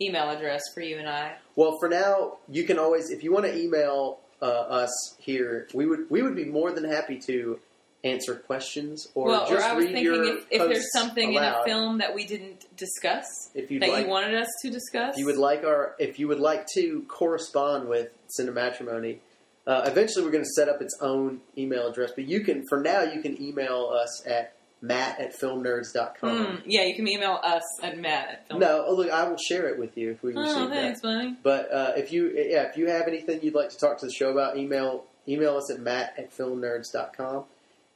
[0.00, 1.36] email address for you and I?
[1.54, 5.86] Well, for now, you can always, if you want to email uh, us here, we
[5.86, 7.60] would we would be more than happy to
[8.04, 11.32] answer questions or well, just or I was read thinking your if, if there's something
[11.32, 11.62] in aloud.
[11.62, 13.24] a film that we didn't discuss
[13.54, 16.28] if that like, you wanted us to discuss, if you would like our, if you
[16.28, 19.18] would like to correspond with Cinematrimony,
[19.66, 22.12] uh, eventually we're going to set up its own email address.
[22.14, 26.44] But you can, for now, you can email us at matt at filmnerds.com.
[26.44, 28.60] Hmm, yeah, you can email us at Matt at film.
[28.60, 31.02] No, oh, look, I will share it with you if we receive Oh, that.
[31.02, 31.34] buddy.
[31.42, 34.12] But uh, if you, yeah, if you have anything you'd like to talk to the
[34.12, 37.44] show about, email email us at matt at filmnerds.com,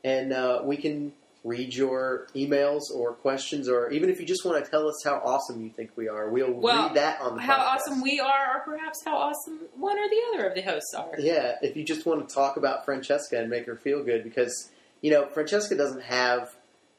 [0.05, 4.63] and uh, we can read your emails or questions, or even if you just want
[4.63, 7.43] to tell us how awesome you think we are, we'll Well, read that on the
[7.43, 7.67] How podcast.
[7.77, 11.15] awesome we are, or perhaps how awesome one or the other of the hosts are.
[11.19, 14.71] Yeah, if you just want to talk about Francesca and make her feel good, because
[15.01, 16.55] you know Francesca doesn't have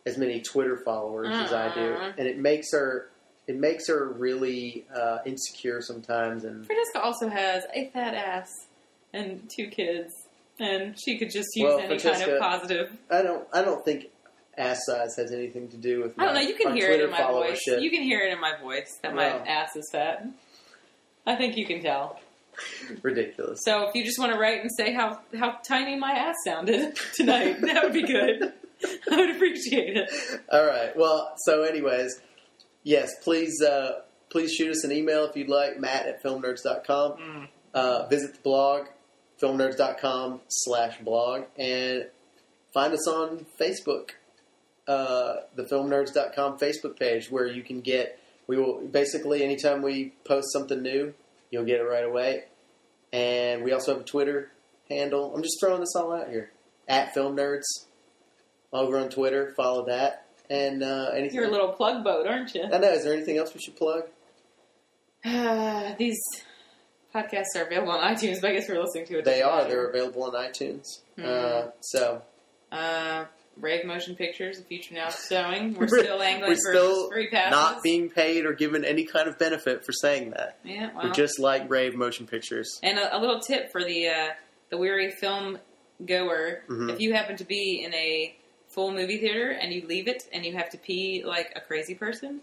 [0.07, 2.13] as many Twitter followers as I do, Uh-uh.
[2.17, 3.09] and it makes her
[3.47, 6.45] it makes her really uh, insecure sometimes.
[6.45, 8.49] And Francesca also has a fat ass
[9.13, 10.13] and two kids,
[10.61, 12.91] and she could just use Well, any kind of positive.
[13.09, 14.05] I don't I don't think
[14.57, 16.17] ass size has anything to do with.
[16.19, 16.41] I don't know.
[16.41, 17.59] You can hear Twitter it in my voice.
[17.67, 20.25] You can hear it in my voice that my ass is fat.
[21.25, 22.19] I think you can tell.
[23.01, 23.61] Ridiculous.
[23.63, 26.95] So if you just want to write and say how how tiny my ass sounded
[27.15, 28.53] tonight, that would be good.
[29.11, 30.09] I would appreciate it.
[30.51, 30.95] All right.
[30.95, 32.19] Well, so anyways,
[32.83, 35.79] yes, please uh, please shoot us an email if you'd like.
[35.79, 37.11] Matt at filmnerds.com.
[37.13, 37.47] Mm.
[37.73, 38.87] Uh, visit the blog
[39.41, 42.07] filmnerds.com slash blog and
[42.73, 44.11] find us on Facebook,
[44.87, 50.51] uh, the filmnerds.com Facebook page where you can get, we will basically, anytime we post
[50.53, 51.13] something new,
[51.49, 52.45] you'll get it right away.
[53.13, 54.51] And we also have a Twitter
[54.89, 55.33] handle.
[55.35, 56.51] I'm just throwing this all out here.
[56.87, 57.63] At Film Nerds
[58.73, 59.53] over on Twitter.
[59.55, 60.25] Follow that.
[60.49, 61.35] And uh, anything.
[61.35, 62.63] You're a little plug boat, aren't you?
[62.63, 62.91] I know.
[62.91, 64.03] Is there anything else we should plug?
[65.97, 66.19] These
[67.13, 69.25] podcasts are available on iTunes, but I guess we're listening to it.
[69.25, 69.65] They are.
[69.67, 70.85] They're available on iTunes.
[71.17, 71.25] Mhm.
[71.25, 72.21] Uh, so
[72.71, 73.25] Uh,
[73.57, 75.73] Rave Motion Pictures, the future now showing.
[75.77, 77.51] We're still angling we're for still free passes.
[77.51, 80.57] not being paid or given any kind of benefit for saying that.
[80.63, 81.07] yeah, well.
[81.07, 82.79] We're just like Rave Motion Pictures.
[82.81, 84.29] and a, a little tip for the uh,
[84.69, 85.59] the weary film
[86.05, 86.93] goer: Mhm.
[86.93, 88.35] if you happen to be in a
[88.69, 91.93] full movie theater and you leave it and you have to pee like a crazy
[91.93, 92.39] person,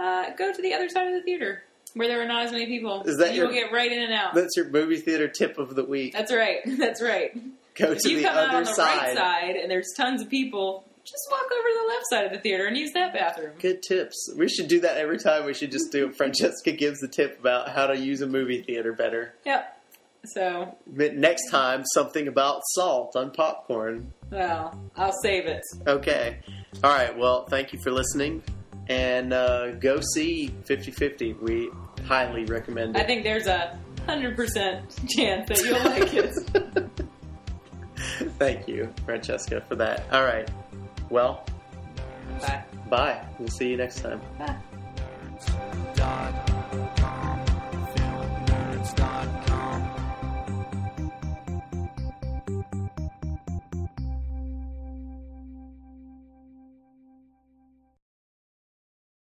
[0.00, 1.64] uh, go to the other side of the theater
[1.96, 3.02] where there are not as many people.
[3.04, 4.34] Is that you will get right in and out.
[4.34, 6.12] That's your movie theater tip of the week.
[6.12, 6.58] That's right.
[6.66, 7.32] That's right.
[7.74, 8.96] Go If to you the come out on the side.
[8.98, 12.32] right side and there's tons of people, just walk over to the left side of
[12.32, 13.52] the theater and use that bathroom.
[13.58, 14.32] Good tips.
[14.36, 15.44] We should do that every time.
[15.44, 16.16] We should just do it.
[16.18, 19.34] Francesca gives the tip about how to use a movie theater better.
[19.44, 19.72] Yep.
[20.24, 24.12] So, Next time, something about salt on popcorn.
[24.32, 25.62] well, I'll save it.
[25.86, 26.38] Okay.
[26.82, 27.16] All right.
[27.16, 28.42] Well, thank you for listening.
[28.88, 31.32] And uh, go see 50 50.
[31.34, 31.70] We
[32.06, 33.02] highly recommend it.
[33.02, 36.34] I think there's a 100% chance that you'll like it.
[38.38, 40.04] Thank you, Francesca, for that.
[40.12, 40.48] All right.
[41.10, 41.44] Well,
[42.40, 42.64] bye.
[42.88, 43.26] Bye.
[43.38, 44.20] We'll see you next time.
[44.38, 44.56] Bye.